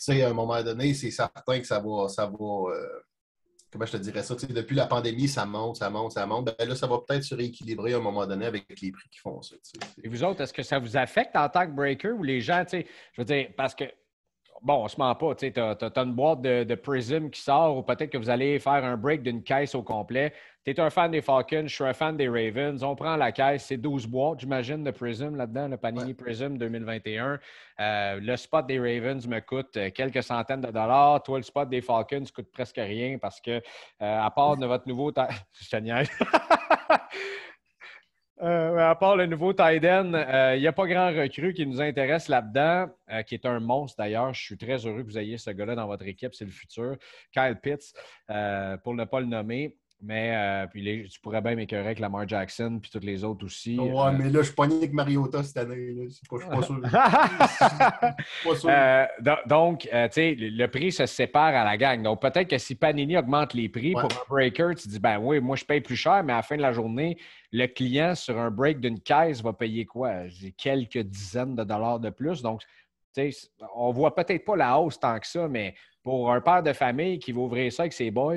[0.02, 3.00] tu à un moment donné, c'est certain que ça va, ça va, euh,
[3.74, 6.56] comment je te dirais ça, depuis la pandémie, ça monte, ça monte, ça monte.
[6.56, 9.18] Ben là, ça va peut-être se rééquilibrer à un moment donné avec les prix qui
[9.18, 9.56] font ça.
[10.02, 12.64] Et vous autres, est-ce que ça vous affecte en tant que breaker ou les gens,
[12.70, 12.84] je
[13.18, 13.84] veux dire, parce que
[14.64, 15.34] bon, on se ment pas.
[15.34, 18.96] Tu as, une boîte de, Prism qui sort ou peut-être que vous allez faire un
[18.96, 20.32] break d'une caisse au complet.
[20.64, 22.82] Tu es un fan des Falcons, je suis un fan des Ravens.
[22.82, 27.38] On prend la caisse, c'est 12 boîtes, j'imagine, de Prism là-dedans, le Panini Prism 2021.
[27.80, 31.22] Euh, le spot des Ravens me coûte euh, quelques centaines de dollars.
[31.22, 33.60] Toi, le spot des Falcons coûte presque rien parce que, euh,
[34.00, 35.12] à part de votre nouveau.
[35.52, 35.76] je
[38.42, 40.06] Euh, à part le nouveau Tiden,
[40.54, 42.88] il n'y a pas grand recrue qui nous intéresse là-dedans,
[43.26, 44.34] qui est un monstre d'ailleurs.
[44.34, 46.96] Je suis très heureux que vous ayez ce gars-là dans votre équipe, c'est le futur.
[47.32, 47.94] Kyle Pitts,
[48.82, 49.76] pour ne pas le nommer.
[50.00, 53.78] Mais euh, puis tu pourrais bien m'écœurer avec Lamar Jackson puis toutes les autres aussi.
[53.78, 54.12] Ouais, euh.
[54.12, 55.94] mais là, je suis pogné avec Mariota cette année.
[55.96, 56.80] Je ne suis pas sûr.
[56.92, 58.68] pas sûr.
[58.68, 59.06] Euh,
[59.46, 62.02] donc, tu sais, le prix se sépare à la gang.
[62.02, 65.40] Donc, peut-être que si Panini augmente les prix pour un breaker, tu dis, ben oui,
[65.40, 67.16] moi, je paye plus cher, mais à la fin de la journée,
[67.52, 70.24] le client sur un break d'une caisse va payer quoi?
[70.58, 72.42] Quelques dizaines de dollars de plus.
[72.42, 72.60] Donc,
[73.14, 75.74] tu sais, on ne voit peut-être pas la hausse tant que ça, mais
[76.04, 78.36] pour un père de famille qui va ouvrir ça avec ses boys,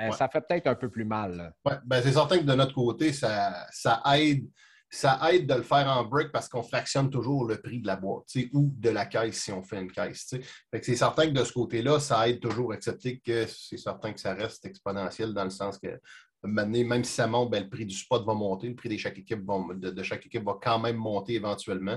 [0.00, 1.52] euh, ça fait peut-être un peu plus mal.
[1.66, 4.48] Ouais, ben c'est certain que de notre côté, ça, ça, aide,
[4.88, 7.96] ça aide de le faire en break parce qu'on fractionne toujours le prix de la
[7.96, 10.32] boîte ou de la caisse si on fait une caisse.
[10.80, 14.32] C'est certain que de ce côté-là, ça aide toujours, excepté que c'est certain que ça
[14.32, 16.00] reste exponentiel dans le sens que
[16.44, 19.18] même si ça monte, ben, le prix du spot va monter, le prix de chaque
[19.18, 21.96] équipe va, de chaque équipe va quand même monter éventuellement.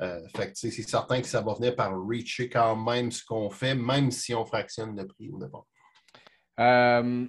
[0.00, 0.20] Euh,
[0.54, 4.34] c'est certain que ça va venir par reacher quand même ce qu'on fait, même si
[4.34, 5.64] on fractionne le prix au départ.
[6.60, 7.26] Euh,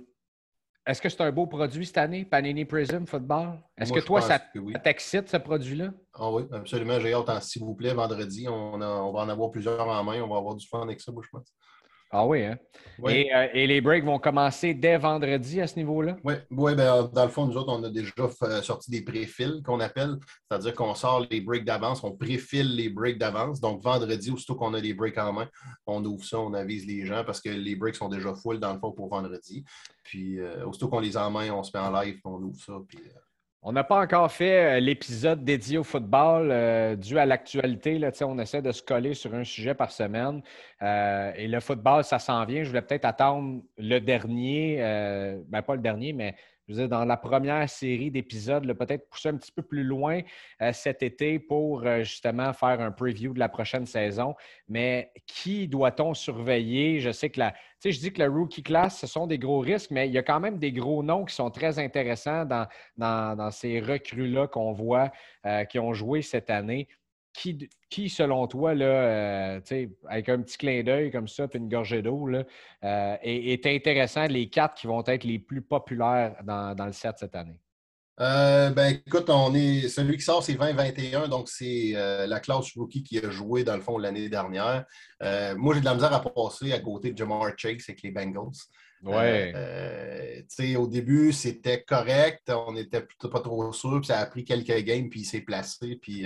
[0.85, 3.59] est-ce que c'est un beau produit cette année, Panini Prism Football?
[3.75, 4.39] Est-ce que toi, ça
[4.83, 5.91] t'excite ce produit-là?
[6.13, 6.99] Ah oui, absolument.
[6.99, 8.47] J'ai hâte, s'il vous plaît, vendredi.
[8.47, 10.21] On, on, va en avoir plusieurs en main.
[10.21, 11.53] On va avoir du fun avec ça, je pense.
[12.17, 12.57] Ah oui, hein?
[13.03, 16.15] Euh, et, les breaks vont commencer dès vendredi à ce niveau-là?
[16.23, 18.13] Oui, ouais, ben, dans le fond, nous autres, on a déjà
[18.43, 20.15] euh, sorti des préfils qu'on appelle,
[20.49, 23.59] c'est-à-dire qu'on sort les breaks d'avance, on préfile les breaks d'avance.
[23.59, 25.49] Donc, vendredi, aussitôt qu'on a les breaks en main,
[25.85, 28.71] on ouvre ça, on avise les gens parce que les breaks sont déjà full dans
[28.71, 29.65] le fond pour vendredi.
[30.05, 32.63] Puis, euh, aussitôt qu'on les a en main, on se met en live, on ouvre
[32.63, 32.73] ça.
[32.87, 32.99] Puis,
[33.67, 37.99] On n'a pas encore fait euh, l'épisode dédié au football euh, dû à l'actualité.
[38.21, 40.43] On essaie de se coller sur un sujet par semaine.
[40.83, 42.61] Euh, et le football, ça s'en vient.
[42.61, 44.77] Je voulais peut-être attendre le dernier,
[45.47, 46.35] ben pas le dernier, mais
[46.67, 50.21] dans la première série d'épisodes, peut-être pousser un petit peu plus loin
[50.61, 54.35] euh, cet été pour euh, justement faire un preview de la prochaine saison.
[54.67, 56.99] Mais qui doit-on surveiller?
[56.99, 57.53] Je sais que la,
[57.83, 60.23] je dis que la rookie class, ce sont des gros risques, mais il y a
[60.23, 65.11] quand même des gros noms qui sont très intéressants dans, dans, ces recrues-là qu'on voit
[65.45, 66.87] euh, qui ont joué cette année
[67.89, 69.61] qui, selon toi, là, euh,
[70.07, 74.49] avec un petit clin d'œil comme ça, puis une gorgée d'eau, euh, est, intéressant, les
[74.49, 77.59] quatre qui vont être les plus populaires dans, le set cette année?
[78.21, 83.03] Euh, ben, écoute, on est, celui qui sort, c'est 2021, donc c'est la classe rookie
[83.03, 84.85] qui a joué, dans le fond, l'année dernière.
[85.57, 88.51] moi, j'ai de la misère à passer à côté de Jamar Chase avec les Bengals.
[89.03, 89.53] Ouais.
[90.77, 95.09] au début, c'était correct, on n'était pas trop sûr, puis ça a pris quelques games,
[95.09, 96.25] puis il s'est placé, puis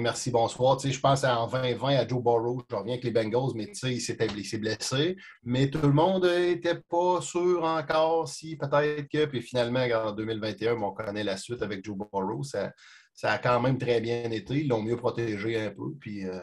[0.00, 0.78] merci, bonsoir.
[0.78, 4.58] je pense en 2020 à Joe Burrow, je reviens avec les Bengals, mais il s'est
[4.58, 5.16] blessé.
[5.42, 9.26] Mais tout le monde n'était pas sûr encore si peut-être que.
[9.26, 12.42] Puis finalement, en 2021, on connaît la suite avec Joe Burrow.
[12.42, 12.72] Ça,
[13.22, 14.60] a quand même très bien été.
[14.60, 15.92] Ils l'ont mieux protégé un peu.
[16.00, 16.40] Puis, euh,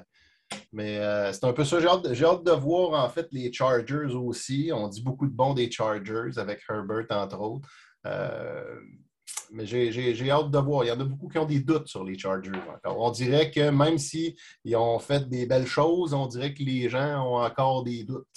[0.72, 1.80] mais euh, c'est un peu ça.
[1.80, 4.72] J'ai hâte, de voir en fait les Chargers aussi.
[4.74, 7.68] On dit beaucoup de bons des Chargers avec Herbert, entre autres.
[8.06, 8.80] Euh,
[9.51, 10.84] mais j'ai hâte de voir.
[10.84, 12.99] Il y en a beaucoup qui ont des doutes sur les Chargers encore.
[12.99, 14.36] On dirait que même s'ils
[14.75, 18.27] ont fait des belles choses, on dirait que les gens ont encore des doutes.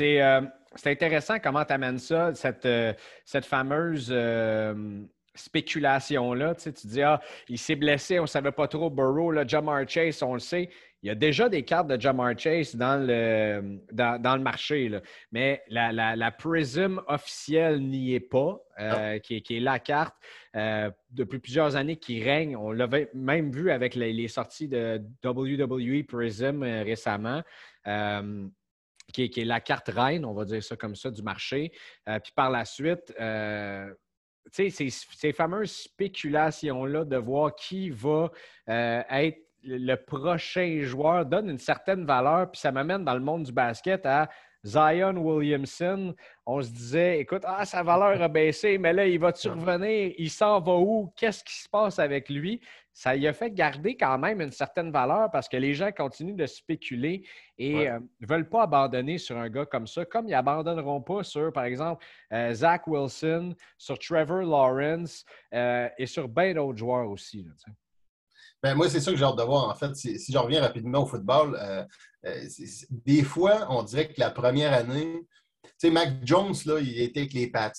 [0.00, 0.40] Euh,
[0.74, 2.94] c'est intéressant comment tu amènes ça, cette, euh,
[3.26, 5.02] cette fameuse euh,
[5.34, 6.54] spéculation-là.
[6.54, 8.88] Tu, tu dis, ah, il s'est blessé, on ne savait pas trop.
[8.88, 10.70] Burrow, là, Jamar Chase, on le sait.
[11.02, 14.88] Il y a déjà des cartes de Jamar Chase dans le, dans, le marché,
[15.32, 20.14] mais la, la, Prism officielle n'y est pas, euh, qui, est, la carte
[20.54, 22.56] euh, depuis plusieurs années qui règne.
[22.56, 27.42] On l'avait même vu avec les, sorties de WWE Prism euh, récemment.
[29.12, 31.72] Qui est, la carte reine, on va dire ça comme ça, du marché.
[32.06, 33.12] puis par la suite,
[34.50, 38.30] ces, ces, fameuses spéculations-là de voir qui va
[38.68, 43.52] être le prochain joueur donne une certaine valeur, puis ça m'amène dans le monde du
[43.52, 44.28] basket à
[44.64, 46.14] Zion Williamson.
[46.46, 50.12] On se disait, écoute, ah, sa valeur a baissé, mais là, il va-tu revenir?
[50.18, 51.12] Il s'en va où?
[51.16, 52.60] Qu'est-ce qui se passe avec lui?
[52.92, 56.36] Ça lui a fait garder quand même une certaine valeur parce que les gens continuent
[56.36, 60.32] de spéculer et ne euh, veulent pas abandonner sur un gars comme ça, comme ils
[60.32, 66.52] n'abandonneront pas sur, par exemple, euh, Zach Wilson, sur Trevor Lawrence euh, et sur bien
[66.54, 67.46] d'autres joueurs aussi.
[68.62, 69.68] Ben, moi, c'est ça que j'ai hâte de voir.
[69.68, 71.84] En fait, si, je reviens rapidement au football, euh,
[72.26, 72.48] euh,
[72.90, 75.26] des fois, on dirait que la première année,
[75.64, 77.72] tu sais, Mac Jones, là, il était avec les Pats.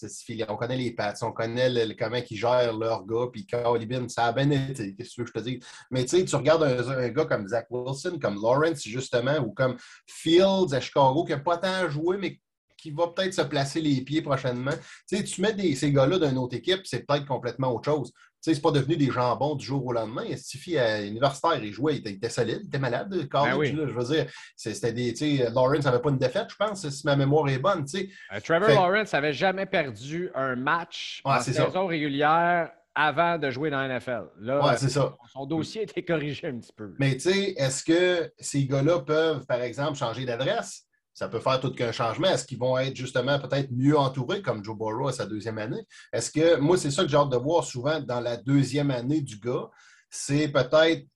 [0.49, 4.34] On connaît les Pats, on connaît comment ils gèrent leur gars, puis Carly ça a
[4.34, 4.93] bien été.
[4.93, 5.59] Qu'est-ce que tu veux que je te dise?
[5.89, 9.77] Mais tu sais, tu regardes un, gars comme Zach Wilson, comme Lawrence, justement, ou comme
[10.05, 12.41] Fields à Chicago, qui n'a pas tant joué, mais
[12.84, 14.71] qui va peut-être se placer les pieds prochainement.
[15.07, 18.11] Tu sais, tu mets ces gars-là dans une autre équipe, c'est peut-être complètement autre chose
[18.43, 20.23] sais, c'est pas devenu des jambons du jour au lendemain.
[20.36, 24.15] Stiffy à l'universitaire, il jouait, il était, solide, il était malade, ben college, je veux
[24.15, 24.25] dire.
[24.55, 27.86] C'était des, Lawrence n'avait pas une défaite, je pense, si ma mémoire est bonne.
[27.95, 33.79] Euh, Trevor Lawrence n'avait jamais perdu un match en saison régulière avant de jouer dans
[33.79, 34.25] la NFL.
[34.41, 35.15] Là, ça.
[35.31, 36.93] son dossier a été corrigé un petit peu.
[36.99, 40.86] Mais tu sais, est-ce que ces gars-là peuvent, par exemple, changer d'adresse?
[41.14, 42.28] Ça peut faire tout qu'un changement.
[42.28, 45.86] Est-ce qu'ils vont être justement peut-être mieux entourés comme Joe Burrow à sa deuxième année?
[46.11, 49.22] Est-ce que, moi, c'est ça que j'ai hâte de voir souvent dans la deuxième année
[49.22, 49.70] du gars,
[50.09, 51.07] c'est peut-être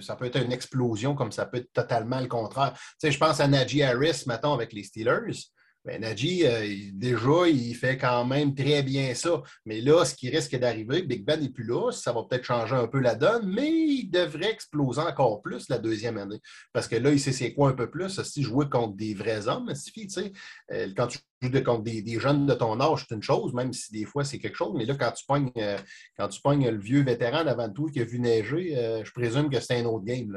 [0.00, 2.72] ça peut être une explosion comme ça peut être totalement le contraire.
[2.74, 5.38] Tu sais, je pense à Najee Harris, maintenant avec les Steelers.
[5.84, 9.42] Ben, euh, déjà, il fait quand même très bien ça.
[9.64, 12.74] Mais là, ce qui risque d'arriver, Big Ben n'est plus là, ça va peut-être changer
[12.74, 16.40] un peu la donne, mais il devrait exploser encore plus la deuxième année.
[16.72, 18.22] Parce que là, il sait c'est quoi un peu plus.
[18.22, 20.32] Si jouer contre des vrais hommes, sais,
[20.72, 23.92] euh, quand tu joues contre des, jeunes de ton âge, c'est une chose, même si
[23.92, 24.74] des fois c'est quelque chose.
[24.76, 25.78] Mais là, quand tu pognes, euh,
[26.18, 29.60] quand tu pognes le vieux vétéran devant toi qui a vu neiger, je présume que
[29.60, 30.36] c'est un autre game.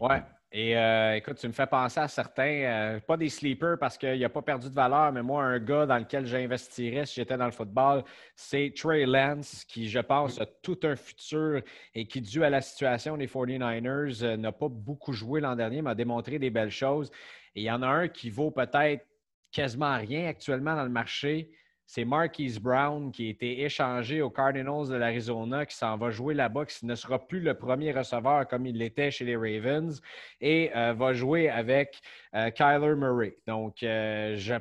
[0.00, 0.22] Ouais.
[0.54, 4.20] Et euh, écoute, tu me fais penser à certains, euh, pas des sleepers parce qu'il
[4.20, 7.46] n'a pas perdu de valeur, mais moi, un gars dans lequel j'investirais si j'étais dans
[7.46, 8.04] le football,
[8.36, 11.62] c'est Trey Lance, qui, je pense, a tout un futur
[11.94, 15.80] et qui, dû à la situation des 49ers, euh, n'a pas beaucoup joué l'an dernier,
[15.80, 17.10] m'a démontré des belles choses.
[17.54, 19.06] Et il y en a un qui vaut peut-être
[19.50, 21.50] quasiment rien actuellement dans le marché,
[21.86, 26.34] c'est Marquise Brown qui a été échangé aux Cardinals de l'Arizona, qui s'en va jouer
[26.34, 30.00] là-bas, qui ne sera plus le premier receveur comme il l'était chez les Ravens,
[30.40, 32.00] et euh, va jouer avec
[32.34, 33.36] euh, Kyler Murray.
[33.46, 34.54] Donc, euh, je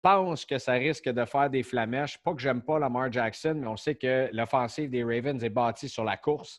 [0.00, 2.18] pense que ça risque de faire des flamèches.
[2.22, 5.88] Pas que j'aime pas Lamar Jackson, mais on sait que l'offensive des Ravens est bâtie
[5.88, 6.58] sur la course,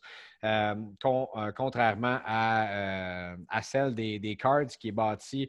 [1.56, 5.48] contrairement à, à celle des, des, Cards qui est bâtie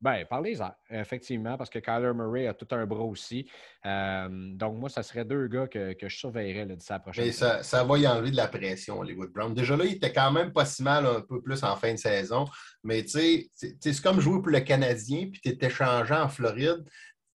[0.00, 3.50] ben, parlez-en, effectivement, parce que Kyler Murray a tout un bras aussi.
[3.84, 7.64] Euh, donc, moi, ça serait deux gars que, je surveillerais de sa prochaine Mais ça,
[7.64, 9.52] ça, va y enlever de la pression, Hollywood Brown.
[9.52, 11.98] Déjà là, il était quand même pas si mal un peu plus en fin de
[11.98, 12.44] saison.
[12.84, 16.84] Mais tu sais, c'est comme jouer pour le Canadien, puis tu es échangé en Floride.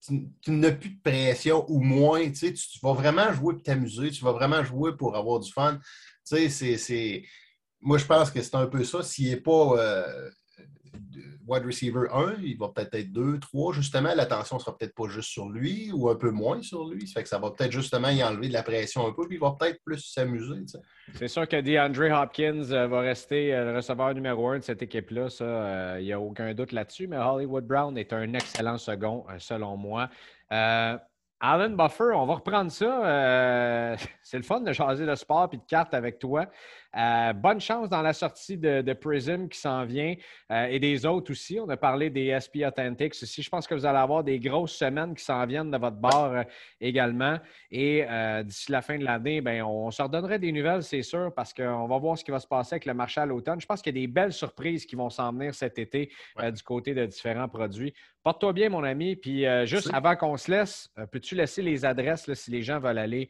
[0.06, 2.30] Tu, n'as plus de pression ou moins.
[2.30, 4.10] Tu, tu vas vraiment jouer pour t'amuser.
[4.10, 5.78] Tu vas vraiment jouer pour avoir du fun.
[6.26, 7.22] Tu sais, c'est.
[7.80, 9.02] Moi, je pense que c'est un peu ça.
[9.02, 9.78] S'il n'est pas.
[9.78, 10.30] Euh,
[11.46, 13.74] wide receiver 1, il va peut-être être 2, 3.
[13.74, 17.06] Justement, l'attention ne sera peut-être pas juste sur lui ou un peu moins sur lui.
[17.06, 19.36] Ça fait que ça va peut-être justement y enlever de la pression un peu, puis
[19.36, 20.64] il va peut-être plus s'amuser.
[21.12, 24.82] C'est sûr que DeAndre Hopkins euh, va rester euh, le receveur numéro 1 de cette
[24.82, 25.28] équipe-là.
[25.40, 27.06] Euh, il n'y a aucun doute là-dessus.
[27.06, 30.08] Mais Hollywood Brown est un excellent second, selon moi.
[30.50, 33.96] Alan Buffer, on va reprendre ça.
[34.22, 36.46] c'est le fun de changer de sport et de cartes avec toi.
[36.96, 40.14] Euh, bonne chance dans la sortie de, Prism qui s'en vient
[40.52, 41.58] euh, et des autres aussi.
[41.58, 43.42] On a parlé des SP Authentics aussi.
[43.42, 46.32] Je pense que vous allez avoir des grosses semaines qui s'en viennent de votre bar
[46.32, 46.42] euh,
[46.80, 47.38] également.
[47.70, 48.04] Et
[48.44, 51.88] d'ici la fin de l'année, ben, on se redonnerait des nouvelles, c'est sûr, parce qu'on
[51.88, 53.60] va voir ce qui va se passer avec le marché à l'automne.
[53.60, 56.62] Je pense qu'il y a des belles surprises qui vont s'en venir cet été du
[56.62, 57.92] côté de différents produits.
[58.22, 59.16] Porte-toi bien, mon ami.
[59.16, 63.28] Puis juste avant qu'on se laisse, peux-tu laisser les adresses si les gens veulent aller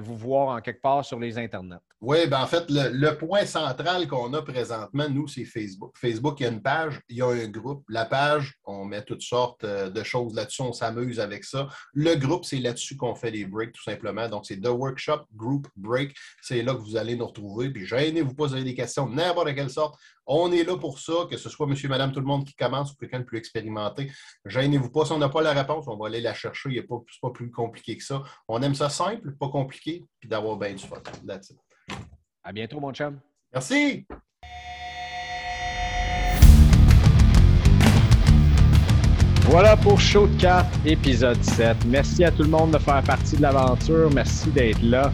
[0.00, 1.80] vous voir en quelque part sur les internets?
[2.04, 5.94] Oui, ben en fait, le, point central qu'on a présentement, nous, c'est Facebook.
[5.96, 7.84] Facebook, il y a une page, il y a un groupe.
[7.88, 11.68] La page, on met toutes sortes euh, de choses là-dessus, on s'amuse avec ça.
[11.92, 14.28] Le groupe, c'est là-dessus qu'on fait les breaks, tout simplement.
[14.28, 16.14] Donc, c'est The Workshop Group Break.
[16.40, 17.70] C'est là que vous allez nous retrouver.
[17.70, 19.98] Puis, gênez-vous pas, vous avez des questions, n'importe quelle sorte.
[20.26, 22.92] On est là pour ça, que ce soit monsieur, madame, tout le monde qui commence
[22.92, 24.10] ou quelqu'un de plus expérimenté.
[24.46, 25.04] Gênez-vous pas.
[25.04, 26.70] Si on n'a pas la réponse, on va aller la chercher.
[26.70, 28.22] Il n'est pas, pas plus compliqué que ça.
[28.48, 31.02] On aime ça simple, pas compliqué, puis d'avoir bien du fun.
[31.26, 31.52] That's
[32.44, 33.18] à bientôt, mon chum.
[33.52, 34.06] Merci.
[39.46, 41.76] Voilà pour Show de 4, épisode 7.
[41.86, 44.10] Merci à tout le monde de faire partie de l'aventure.
[44.12, 45.12] Merci d'être là.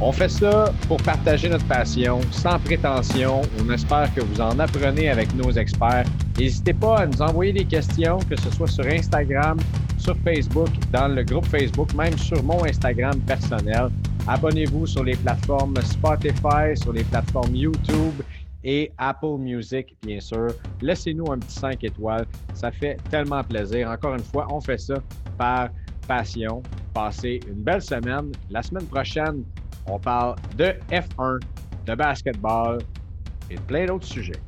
[0.00, 3.42] On fait ça pour partager notre passion, sans prétention.
[3.60, 6.04] On espère que vous en apprenez avec nos experts.
[6.38, 9.58] N'hésitez pas à nous envoyer des questions, que ce soit sur Instagram,
[9.98, 13.90] sur Facebook, dans le groupe Facebook, même sur mon Instagram personnel.
[14.28, 18.20] Abonnez-vous sur les plateformes Spotify, sur les plateformes YouTube
[18.62, 20.48] et Apple Music, bien sûr.
[20.82, 22.26] Laissez-nous un petit 5 étoiles.
[22.52, 23.88] Ça fait tellement plaisir.
[23.88, 24.96] Encore une fois, on fait ça
[25.38, 25.70] par
[26.06, 26.62] passion.
[26.92, 28.30] Passez une belle semaine.
[28.50, 29.44] La semaine prochaine,
[29.86, 31.40] on parle de F1,
[31.86, 32.80] de basketball
[33.50, 34.42] et de plein d'autres sujets.